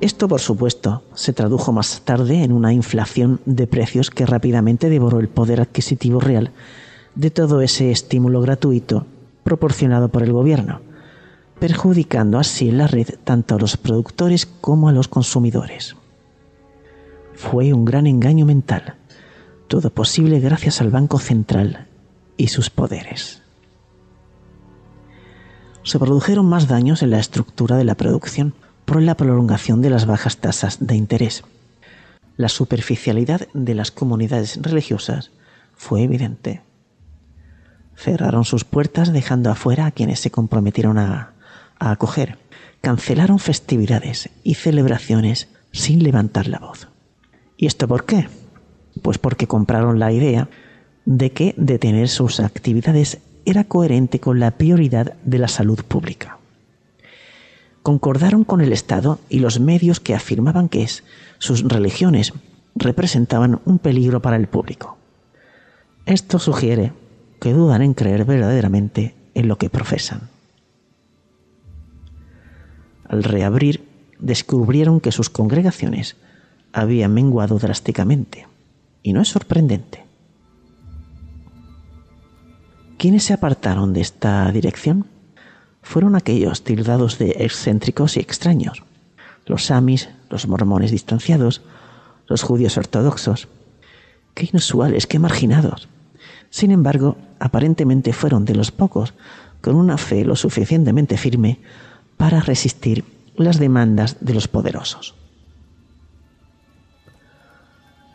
Esto, 0.00 0.28
por 0.28 0.40
supuesto, 0.40 1.02
se 1.14 1.32
tradujo 1.32 1.72
más 1.72 2.00
tarde 2.04 2.42
en 2.42 2.52
una 2.52 2.72
inflación 2.72 3.40
de 3.44 3.66
precios 3.66 4.10
que 4.10 4.24
rápidamente 4.24 4.88
devoró 4.88 5.20
el 5.20 5.28
poder 5.28 5.60
adquisitivo 5.60 6.20
real 6.20 6.52
de 7.14 7.30
todo 7.30 7.60
ese 7.60 7.90
estímulo 7.90 8.40
gratuito 8.40 9.06
proporcionado 9.44 10.08
por 10.08 10.22
el 10.22 10.32
gobierno, 10.32 10.80
perjudicando 11.58 12.38
así 12.38 12.70
la 12.70 12.86
red 12.86 13.08
tanto 13.24 13.56
a 13.56 13.58
los 13.58 13.76
productores 13.76 14.46
como 14.46 14.88
a 14.88 14.92
los 14.92 15.08
consumidores. 15.08 15.96
Fue 17.34 17.72
un 17.72 17.84
gran 17.84 18.06
engaño 18.06 18.46
mental, 18.46 18.94
todo 19.68 19.90
posible 19.90 20.40
gracias 20.40 20.80
al 20.80 20.90
Banco 20.90 21.18
Central 21.18 21.88
y 22.36 22.48
sus 22.48 22.70
poderes. 22.70 23.42
Se 25.82 25.98
produjeron 25.98 26.46
más 26.46 26.68
daños 26.68 27.02
en 27.02 27.10
la 27.10 27.18
estructura 27.18 27.76
de 27.76 27.84
la 27.84 27.94
producción 27.94 28.54
por 28.84 29.00
la 29.02 29.16
prolongación 29.16 29.82
de 29.82 29.90
las 29.90 30.06
bajas 30.06 30.36
tasas 30.36 30.78
de 30.80 30.94
interés. 30.94 31.44
La 32.36 32.48
superficialidad 32.48 33.48
de 33.54 33.74
las 33.74 33.90
comunidades 33.90 34.58
religiosas 34.62 35.30
fue 35.74 36.02
evidente. 36.02 36.62
Cerraron 37.96 38.44
sus 38.44 38.64
puertas 38.64 39.12
dejando 39.12 39.50
afuera 39.50 39.86
a 39.86 39.90
quienes 39.90 40.20
se 40.20 40.30
comprometieron 40.30 40.98
a, 40.98 41.32
acoger. 41.78 42.38
Cancelaron 42.80 43.38
festividades 43.38 44.30
y 44.42 44.54
celebraciones 44.54 45.48
sin 45.72 46.02
levantar 46.02 46.46
la 46.46 46.58
voz. 46.58 46.88
¿Y 47.56 47.66
esto 47.66 47.86
por 47.88 48.06
qué? 48.06 48.28
Pues 49.02 49.18
porque 49.18 49.46
compraron 49.46 49.98
la 49.98 50.12
idea 50.12 50.48
de 51.04 51.32
que 51.32 51.54
detener 51.56 52.08
sus 52.08 52.40
actividades 52.40 53.18
era 53.44 53.64
coherente 53.64 54.20
con 54.20 54.40
la 54.40 54.52
prioridad 54.52 55.14
de 55.24 55.38
la 55.38 55.48
salud 55.48 55.82
pública. 55.84 56.38
Concordaron 57.82 58.44
con 58.44 58.60
el 58.60 58.72
Estado 58.72 59.18
y 59.28 59.38
los 59.38 59.60
medios 59.60 60.00
que 60.00 60.14
afirmaban 60.14 60.68
que 60.68 60.86
sus 61.38 61.62
religiones 61.62 62.32
representaban 62.74 63.60
un 63.64 63.78
peligro 63.78 64.20
para 64.20 64.36
el 64.36 64.46
público. 64.46 64.98
Esto 66.06 66.38
sugiere 66.38 66.92
que 67.40 67.52
dudan 67.52 67.82
en 67.82 67.94
creer 67.94 68.24
verdaderamente 68.24 69.14
en 69.34 69.48
lo 69.48 69.56
que 69.56 69.70
profesan. 69.70 70.28
Al 73.08 73.24
reabrir, 73.24 73.84
descubrieron 74.18 75.00
que 75.00 75.12
sus 75.12 75.30
congregaciones 75.30 76.16
había 76.72 77.08
menguado 77.08 77.58
drásticamente. 77.58 78.46
Y 79.02 79.12
no 79.12 79.22
es 79.22 79.28
sorprendente. 79.28 80.04
¿Quiénes 83.00 83.24
se 83.24 83.32
apartaron 83.32 83.94
de 83.94 84.02
esta 84.02 84.52
dirección? 84.52 85.06
Fueron 85.80 86.16
aquellos 86.16 86.64
tildados 86.64 87.16
de 87.16 87.30
excéntricos 87.38 88.18
y 88.18 88.20
extraños, 88.20 88.82
los 89.46 89.64
samis, 89.64 90.10
los 90.28 90.46
mormones 90.46 90.90
distanciados, 90.90 91.62
los 92.26 92.42
judíos 92.42 92.76
ortodoxos. 92.76 93.48
Qué 94.34 94.50
inusuales, 94.52 95.06
qué 95.06 95.18
marginados. 95.18 95.88
Sin 96.50 96.72
embargo, 96.72 97.16
aparentemente 97.38 98.12
fueron 98.12 98.44
de 98.44 98.54
los 98.54 98.70
pocos 98.70 99.14
con 99.62 99.76
una 99.76 99.96
fe 99.96 100.26
lo 100.26 100.36
suficientemente 100.36 101.16
firme 101.16 101.58
para 102.18 102.40
resistir 102.40 103.06
las 103.34 103.58
demandas 103.58 104.18
de 104.20 104.34
los 104.34 104.46
poderosos. 104.46 105.14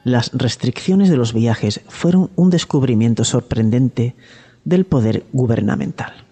Las 0.03 0.31
restricciones 0.31 1.09
de 1.09 1.17
los 1.17 1.33
viajes 1.33 1.81
fueron 1.87 2.29
un 2.35 2.51
descubrimiento 2.51 3.23
sorprendente 3.23 4.13
del 4.65 4.85
poder 4.85 5.23
gubernamental. 5.31 6.25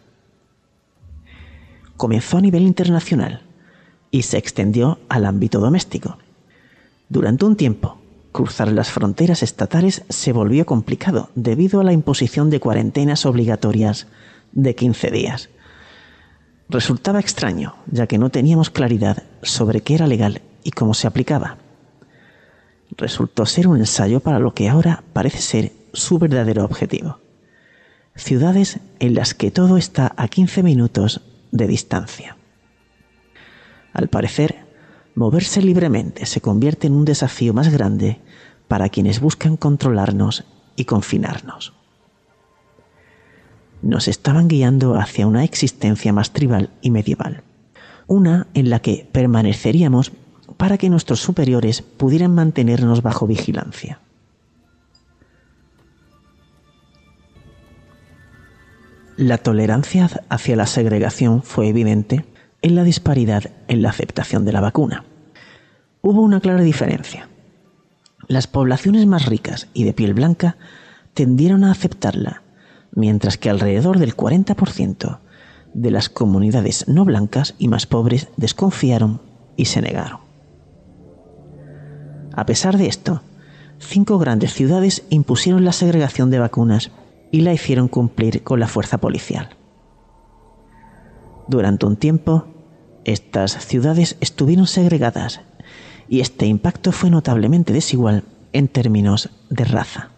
Comenzó 1.95 2.37
a 2.37 2.41
nivel 2.41 2.63
internacional 2.63 3.41
y 4.11 4.23
se 4.23 4.37
extendió 4.37 4.99
al 5.07 5.25
ámbito 5.25 5.59
doméstico. 5.59 6.17
Durante 7.07 7.45
un 7.45 7.55
tiempo, 7.55 7.97
cruzar 8.31 8.71
las 8.71 8.91
fronteras 8.91 9.43
estatales 9.43 10.03
se 10.09 10.33
volvió 10.33 10.65
complicado 10.65 11.29
debido 11.35 11.79
a 11.79 11.83
la 11.83 11.93
imposición 11.93 12.49
de 12.49 12.59
cuarentenas 12.59 13.25
obligatorias 13.25 14.07
de 14.51 14.75
15 14.75 15.11
días. 15.11 15.49
Resultaba 16.69 17.19
extraño, 17.19 17.75
ya 17.91 18.07
que 18.07 18.17
no 18.17 18.29
teníamos 18.29 18.69
claridad 18.69 19.23
sobre 19.43 19.81
qué 19.81 19.95
era 19.95 20.07
legal 20.07 20.41
y 20.63 20.71
cómo 20.71 20.93
se 20.93 21.07
aplicaba. 21.07 21.57
Resultó 22.97 23.45
ser 23.45 23.67
un 23.67 23.77
ensayo 23.77 24.19
para 24.19 24.39
lo 24.39 24.53
que 24.53 24.69
ahora 24.69 25.03
parece 25.13 25.39
ser 25.39 25.71
su 25.93 26.19
verdadero 26.19 26.63
objetivo. 26.65 27.19
Ciudades 28.15 28.79
en 28.99 29.15
las 29.15 29.33
que 29.33 29.49
todo 29.49 29.77
está 29.77 30.13
a 30.17 30.27
15 30.27 30.61
minutos 30.61 31.21
de 31.51 31.67
distancia. 31.67 32.37
Al 33.91 34.07
parecer, 34.07 34.65
moverse 35.15 35.61
libremente 35.61 36.27
se 36.27 36.39
convierte 36.39 36.87
en 36.87 36.93
un 36.93 37.05
desafío 37.05 37.53
más 37.53 37.69
grande 37.69 38.19
para 38.67 38.89
quienes 38.89 39.19
buscan 39.19 39.57
controlarnos 39.57 40.43
y 40.75 40.85
confinarnos. 40.85 41.73
Nos 43.81 44.07
estaban 44.07 44.47
guiando 44.47 44.95
hacia 44.95 45.27
una 45.27 45.43
existencia 45.43 46.13
más 46.13 46.31
tribal 46.31 46.69
y 46.81 46.91
medieval, 46.91 47.43
una 48.07 48.47
en 48.53 48.69
la 48.69 48.79
que 48.79 49.07
permaneceríamos 49.11 50.11
para 50.57 50.77
que 50.77 50.89
nuestros 50.89 51.19
superiores 51.19 51.81
pudieran 51.81 52.33
mantenernos 52.35 53.01
bajo 53.01 53.25
vigilancia. 53.25 53.99
La 59.17 59.37
tolerancia 59.37 60.09
hacia 60.29 60.55
la 60.55 60.65
segregación 60.65 61.43
fue 61.43 61.67
evidente 61.67 62.25
en 62.63 62.75
la 62.75 62.83
disparidad 62.83 63.43
en 63.67 63.83
la 63.83 63.89
aceptación 63.89 64.43
de 64.43 64.53
la 64.53 64.61
vacuna. 64.61 65.05
Hubo 66.01 66.21
una 66.21 66.39
clara 66.39 66.63
diferencia. 66.63 67.29
Las 68.27 68.47
poblaciones 68.47 69.05
más 69.05 69.27
ricas 69.27 69.67
y 69.73 69.83
de 69.83 69.93
piel 69.93 70.15
blanca 70.15 70.57
tendieron 71.13 71.63
a 71.63 71.71
aceptarla, 71.71 72.41
mientras 72.91 73.37
que 73.37 73.51
alrededor 73.51 73.99
del 73.99 74.17
40% 74.17 75.19
de 75.75 75.91
las 75.91 76.09
comunidades 76.09 76.87
no 76.87 77.05
blancas 77.05 77.53
y 77.59 77.67
más 77.67 77.85
pobres 77.85 78.29
desconfiaron 78.37 79.21
y 79.55 79.65
se 79.65 79.81
negaron. 79.81 80.21
A 82.35 82.47
pesar 82.47 82.79
de 82.79 82.87
esto, 82.87 83.21
cinco 83.77 84.17
grandes 84.17 84.53
ciudades 84.53 85.03
impusieron 85.09 85.65
la 85.65 85.71
segregación 85.71 86.31
de 86.31 86.39
vacunas 86.39 86.89
y 87.33 87.41
la 87.41 87.51
hicieron 87.51 87.87
cumplir 87.87 88.43
con 88.43 88.59
la 88.59 88.67
fuerza 88.67 88.99
policial. 88.99 89.49
Durante 91.47 91.87
un 91.87 91.95
tiempo, 91.97 92.45
estas 93.05 93.65
ciudades 93.65 94.17
estuvieron 94.21 94.67
segregadas 94.67 95.41
y 96.07 96.19
este 96.19 96.45
impacto 96.45 96.91
fue 96.91 97.09
notablemente 97.09 97.73
desigual 97.73 98.23
en 98.53 98.67
términos 98.67 99.31
de 99.49 99.65
raza. 99.65 100.11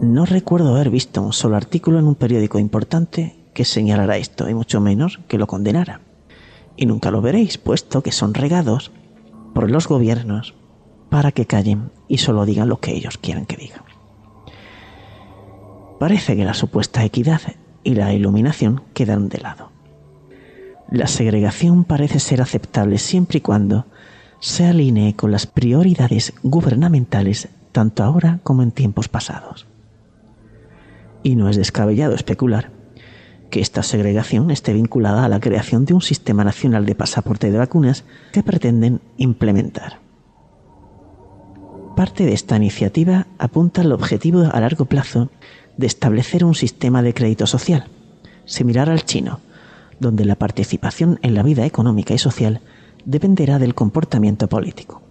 No 0.00 0.24
recuerdo 0.24 0.76
haber 0.76 0.90
visto 0.90 1.22
un 1.22 1.32
solo 1.32 1.56
artículo 1.56 1.98
en 1.98 2.06
un 2.06 2.14
periódico 2.14 2.60
importante 2.60 3.34
que 3.52 3.64
señalara 3.64 4.16
esto, 4.16 4.48
y 4.48 4.54
mucho 4.54 4.80
menos 4.80 5.18
que 5.26 5.38
lo 5.38 5.48
condenara. 5.48 6.02
Y 6.76 6.86
nunca 6.86 7.10
lo 7.10 7.20
veréis, 7.20 7.58
puesto 7.58 8.04
que 8.04 8.12
son 8.12 8.32
regados 8.32 8.92
por 9.54 9.68
los 9.68 9.88
gobiernos 9.88 10.54
para 11.10 11.32
que 11.32 11.46
callen 11.46 11.90
y 12.08 12.18
solo 12.18 12.46
digan 12.46 12.68
lo 12.68 12.80
que 12.80 12.92
ellos 12.92 13.18
quieran 13.18 13.44
que 13.44 13.56
digan. 13.56 13.82
Parece 15.98 16.34
que 16.34 16.44
la 16.46 16.54
supuesta 16.54 17.04
equidad 17.04 17.42
y 17.84 17.94
la 17.94 18.14
iluminación 18.14 18.82
quedan 18.94 19.28
de 19.28 19.38
lado. 19.38 19.70
La 20.90 21.06
segregación 21.06 21.84
parece 21.84 22.20
ser 22.20 22.40
aceptable 22.40 22.98
siempre 22.98 23.38
y 23.38 23.40
cuando 23.42 23.86
se 24.40 24.66
alinee 24.66 25.14
con 25.14 25.30
las 25.30 25.46
prioridades 25.46 26.32
gubernamentales 26.42 27.48
tanto 27.72 28.02
ahora 28.02 28.40
como 28.42 28.62
en 28.62 28.72
tiempos 28.72 29.08
pasados. 29.08 29.66
Y 31.22 31.36
no 31.36 31.48
es 31.48 31.56
descabellado 31.56 32.14
especular 32.14 32.72
que 33.50 33.60
esta 33.60 33.82
segregación 33.82 34.50
esté 34.50 34.72
vinculada 34.72 35.24
a 35.24 35.28
la 35.28 35.40
creación 35.40 35.84
de 35.84 35.94
un 35.94 36.00
sistema 36.00 36.44
nacional 36.44 36.86
de 36.86 36.94
pasaporte 36.94 37.50
de 37.50 37.58
vacunas 37.58 38.04
que 38.32 38.42
pretenden 38.42 39.00
implementar. 39.16 39.99
Parte 42.00 42.24
de 42.24 42.32
esta 42.32 42.56
iniciativa 42.56 43.26
apunta 43.36 43.82
al 43.82 43.92
objetivo 43.92 44.48
a 44.50 44.58
largo 44.58 44.86
plazo 44.86 45.28
de 45.76 45.86
establecer 45.86 46.46
un 46.46 46.54
sistema 46.54 47.02
de 47.02 47.12
crédito 47.12 47.46
social, 47.46 47.88
similar 48.46 48.88
al 48.88 49.04
chino, 49.04 49.40
donde 49.98 50.24
la 50.24 50.36
participación 50.36 51.18
en 51.20 51.34
la 51.34 51.42
vida 51.42 51.66
económica 51.66 52.14
y 52.14 52.18
social 52.18 52.62
dependerá 53.04 53.58
del 53.58 53.74
comportamiento 53.74 54.48
político. 54.48 55.02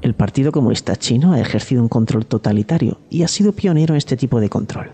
El 0.00 0.14
Partido 0.14 0.52
Comunista 0.52 0.96
Chino 0.96 1.34
ha 1.34 1.40
ejercido 1.40 1.82
un 1.82 1.90
control 1.90 2.24
totalitario 2.24 2.96
y 3.10 3.24
ha 3.24 3.28
sido 3.28 3.52
pionero 3.52 3.92
en 3.92 3.98
este 3.98 4.16
tipo 4.16 4.40
de 4.40 4.48
control. 4.48 4.92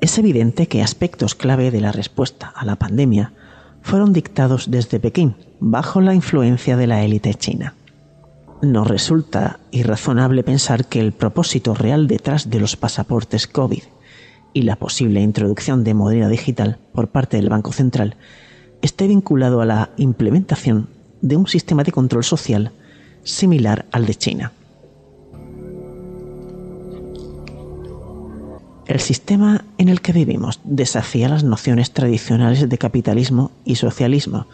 Es 0.00 0.18
evidente 0.18 0.66
que 0.66 0.82
aspectos 0.82 1.36
clave 1.36 1.70
de 1.70 1.80
la 1.80 1.92
respuesta 1.92 2.48
a 2.48 2.64
la 2.64 2.74
pandemia 2.74 3.32
fueron 3.80 4.12
dictados 4.12 4.72
desde 4.72 4.98
Pekín, 4.98 5.36
bajo 5.60 6.00
la 6.00 6.16
influencia 6.16 6.76
de 6.76 6.88
la 6.88 7.04
élite 7.04 7.34
china 7.34 7.76
nos 8.62 8.86
resulta 8.86 9.58
irrazonable 9.72 10.44
pensar 10.44 10.86
que 10.86 11.00
el 11.00 11.12
propósito 11.12 11.74
real 11.74 12.06
detrás 12.06 12.48
de 12.48 12.60
los 12.60 12.76
pasaportes 12.76 13.48
COVID 13.48 13.82
y 14.54 14.62
la 14.62 14.76
posible 14.76 15.20
introducción 15.20 15.82
de 15.82 15.94
moneda 15.94 16.28
digital 16.28 16.78
por 16.92 17.08
parte 17.08 17.36
del 17.36 17.48
Banco 17.48 17.72
Central 17.72 18.16
esté 18.80 19.08
vinculado 19.08 19.60
a 19.60 19.66
la 19.66 19.90
implementación 19.96 20.88
de 21.20 21.36
un 21.36 21.48
sistema 21.48 21.82
de 21.82 21.92
control 21.92 22.22
social 22.22 22.70
similar 23.24 23.86
al 23.90 24.06
de 24.06 24.14
China. 24.14 24.52
El 28.86 29.00
sistema 29.00 29.64
en 29.78 29.88
el 29.88 30.00
que 30.00 30.12
vivimos 30.12 30.60
desafía 30.62 31.28
las 31.28 31.42
nociones 31.42 31.92
tradicionales 31.92 32.68
de 32.68 32.78
capitalismo 32.78 33.50
y 33.64 33.76
socialismo 33.76 34.46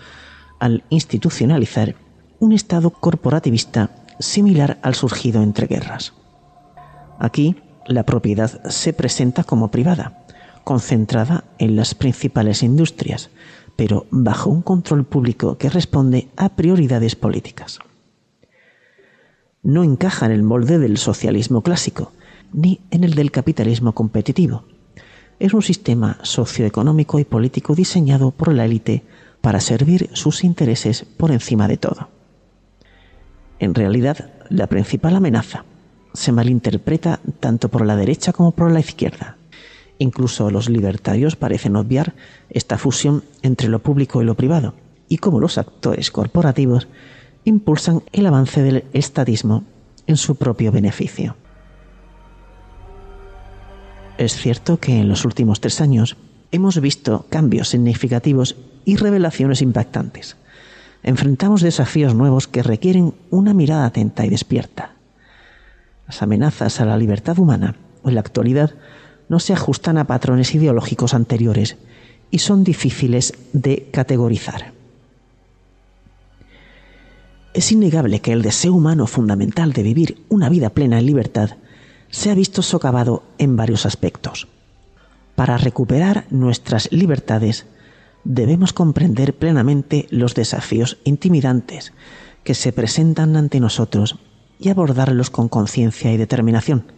al 0.61 0.85
institucionalizar 0.89 1.95
un 2.41 2.53
Estado 2.53 2.91
corporativista 2.91 3.91
similar 4.19 4.79
al 4.83 4.95
surgido 4.95 5.43
entre 5.43 5.67
guerras. 5.67 6.13
Aquí, 7.19 7.57
la 7.87 8.05
propiedad 8.05 8.63
se 8.69 8.93
presenta 8.93 9.45
como 9.45 9.71
privada, 9.71 10.25
concentrada 10.65 11.45
en 11.59 11.77
las 11.77 11.95
principales 11.95 12.63
industrias, 12.63 13.31
pero 13.77 14.07
bajo 14.11 14.51
un 14.51 14.63
control 14.63 15.05
público 15.05 15.57
que 15.57 15.71
responde 15.71 16.29
a 16.37 16.51
prioridades 16.51 17.17
políticas. 17.17 17.79
No 19.63 19.83
encaja 19.85 20.27
en 20.27 20.33
el 20.33 20.43
molde 20.43 20.79
del 20.79 20.99
socialismo 20.99 21.63
clásico, 21.63 22.13
ni 22.53 22.81
en 22.91 23.05
el 23.05 23.15
del 23.15 23.31
capitalismo 23.31 23.93
competitivo. 23.93 24.65
Es 25.39 25.55
un 25.55 25.63
sistema 25.63 26.19
socioeconómico 26.23 27.19
y 27.19 27.25
político 27.25 27.75
diseñado 27.75 28.31
por 28.31 28.53
la 28.53 28.65
élite 28.65 29.05
para 29.41 29.61
servir 29.61 30.11
sus 30.13 30.45
intereses 30.45 31.05
por 31.05 31.31
encima 31.31 31.69
de 31.69 31.77
todo. 31.77 32.18
En 33.59 33.75
realidad, 33.75 34.31
la 34.49 34.67
principal 34.67 35.17
amenaza 35.17 35.65
se 36.15 36.33
malinterpreta 36.33 37.21
tanto 37.41 37.69
por 37.69 37.85
la 37.85 37.97
derecha 37.97 38.33
como 38.33 38.53
por 38.53 38.71
la 38.71 38.81
izquierda. 38.81 39.37
Incluso 39.99 40.51
los 40.51 40.69
libertarios 40.69 41.37
parecen 41.37 41.77
obviar 41.77 42.15
esta 42.51 42.79
fusión 42.79 43.25
entre 43.43 43.69
lo 43.69 43.81
público 43.81 44.23
y 44.23 44.25
lo 44.25 44.37
privado, 44.37 44.75
y 45.09 45.19
como 45.19 45.41
los 45.41 45.59
actores 45.59 46.11
corporativos 46.11 46.87
impulsan 47.45 48.03
el 48.13 48.27
avance 48.27 48.63
del 48.63 48.85
estadismo 48.93 49.65
en 50.07 50.17
su 50.17 50.37
propio 50.37 50.71
beneficio. 50.71 51.37
Es 54.19 54.35
cierto 54.35 54.79
que 54.79 55.01
en 55.01 55.09
los 55.09 55.25
últimos 55.25 55.61
tres 55.61 55.81
años 55.81 56.17
hemos 56.51 56.81
visto 56.81 57.27
cambios 57.29 57.69
significativos 57.69 58.57
y 58.85 58.97
revelaciones 58.97 59.63
impactantes 59.63 60.37
enfrentamos 61.03 61.63
desafíos 61.63 62.15
nuevos 62.15 62.49
que 62.49 62.63
requieren 62.63 63.15
una 63.31 63.55
mirada 63.55 63.87
atenta 63.87 64.27
y 64.27 64.31
despierta. 64.31 64.93
Las 66.07 66.23
amenazas 66.23 66.81
a 66.81 66.85
la 66.85 66.97
libertad 66.97 67.39
humana 67.39 67.77
en 68.05 68.15
la 68.15 68.21
actualidad 68.21 68.73
no 69.29 69.41
se 69.41 69.53
ajustan 69.53 69.99
a 69.99 70.07
patrones 70.07 70.55
ideológicos 70.55 71.15
anteriores 71.15 71.77
y 72.31 72.39
son 72.39 72.65
difíciles 72.65 73.35
de 73.53 73.89
categorizar. 73.93 74.73
Es 77.55 77.73
innegable 77.73 78.21
que 78.21 78.33
el 78.33 78.43
deseo 78.43 78.75
humano 78.75 79.07
fundamental 79.07 79.73
de 79.73 79.83
vivir 79.83 80.23
una 80.29 80.49
vida 80.49 80.71
plena 80.71 80.99
en 80.99 81.07
libertad 81.07 81.57
se 82.11 82.31
ha 82.31 82.35
visto 82.35 82.63
socavado 82.63 83.23
en 83.39 83.57
varios 83.57 83.87
aspectos. 83.87 84.49
Para 85.35 85.59
recuperar 85.59 86.27
nuestras 86.31 86.91
libertades, 86.93 87.67
debemos 88.29 88.75
comprender 88.75 89.35
plenamente 89.35 90.07
los 90.11 90.35
desafíos 90.35 90.99
intimidantes 91.05 91.95
que 92.45 92.55
se 92.55 92.75
presentan 92.75 93.37
ante 93.37 93.59
nosotros 93.59 94.19
y 94.61 94.69
abordarlos 94.69 95.31
con 95.31 95.49
conciencia 95.49 96.13
y 96.13 96.19
determinación. 96.19 96.93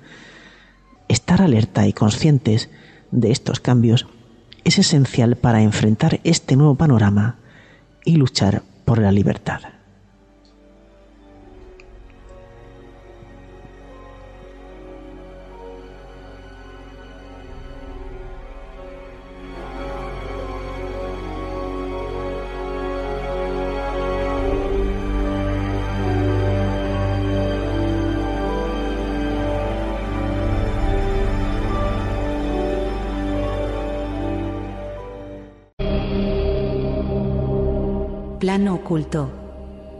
Estar 1.06 1.40
alerta 1.40 1.86
y 1.86 1.92
conscientes 1.92 2.68
de 3.12 3.30
estos 3.30 3.60
cambios 3.60 4.08
es 4.64 4.80
esencial 4.80 5.36
para 5.36 5.62
enfrentar 5.62 6.20
este 6.24 6.56
nuevo 6.56 6.74
panorama 6.74 7.36
y 8.04 8.16
luchar 8.16 8.64
por 8.84 8.98
la 8.98 9.12
libertad. 9.12 9.60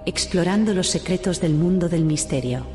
Explorando 0.05 0.75
los 0.75 0.89
secretos 0.89 1.41
del 1.41 1.55
mundo 1.55 1.89
del 1.89 2.05
misterio. 2.05 2.67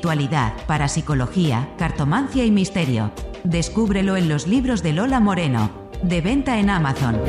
Espiritualidad, 0.00 0.54
parapsicología, 0.66 1.74
cartomancia 1.76 2.42
y 2.46 2.50
misterio. 2.50 3.12
Descúbrelo 3.44 4.16
en 4.16 4.30
los 4.30 4.46
libros 4.46 4.82
de 4.82 4.94
Lola 4.94 5.20
Moreno, 5.20 5.70
de 6.02 6.22
venta 6.22 6.58
en 6.58 6.70
Amazon. 6.70 7.20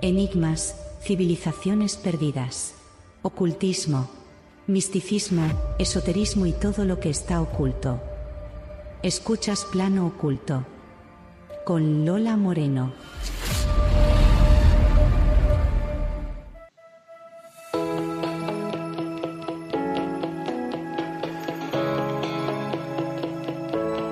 Enigmas, 0.00 0.74
civilizaciones 1.02 1.98
perdidas, 1.98 2.76
ocultismo, 3.20 4.08
misticismo, 4.66 5.42
esoterismo 5.78 6.46
y 6.46 6.52
todo 6.52 6.86
lo 6.86 6.98
que 6.98 7.10
está 7.10 7.42
oculto. 7.42 8.13
Escuchas 9.04 9.66
Plano 9.70 10.06
Oculto 10.06 10.64
con 11.66 12.06
Lola 12.06 12.38
Moreno. 12.38 12.90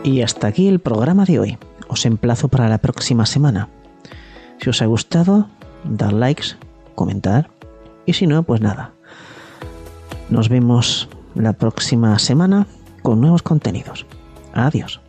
Y 0.05 0.21
hasta 0.21 0.49
aquí 0.49 0.69
el 0.69 0.79
programa 0.79 1.25
de 1.25 1.39
hoy. 1.39 1.59
Os 1.89 2.05
emplazo 2.05 2.49
para 2.49 2.69
la 2.69 2.77
próxima 2.77 3.25
semana. 3.25 3.71
Si 4.61 4.69
os 4.69 4.83
ha 4.83 4.85
gustado, 4.85 5.49
dar 5.85 6.13
likes, 6.13 6.49
comentar 6.95 7.49
y 8.05 8.13
si 8.13 8.27
no, 8.27 8.43
pues 8.43 8.61
nada. 8.61 8.93
Nos 10.29 10.51
vemos 10.51 11.09
la 11.35 11.55
próxima 11.55 12.19
semana 12.19 12.67
con 13.01 13.23
nuevos 13.23 13.41
contenidos. 13.41 14.05
Adiós. 14.53 15.01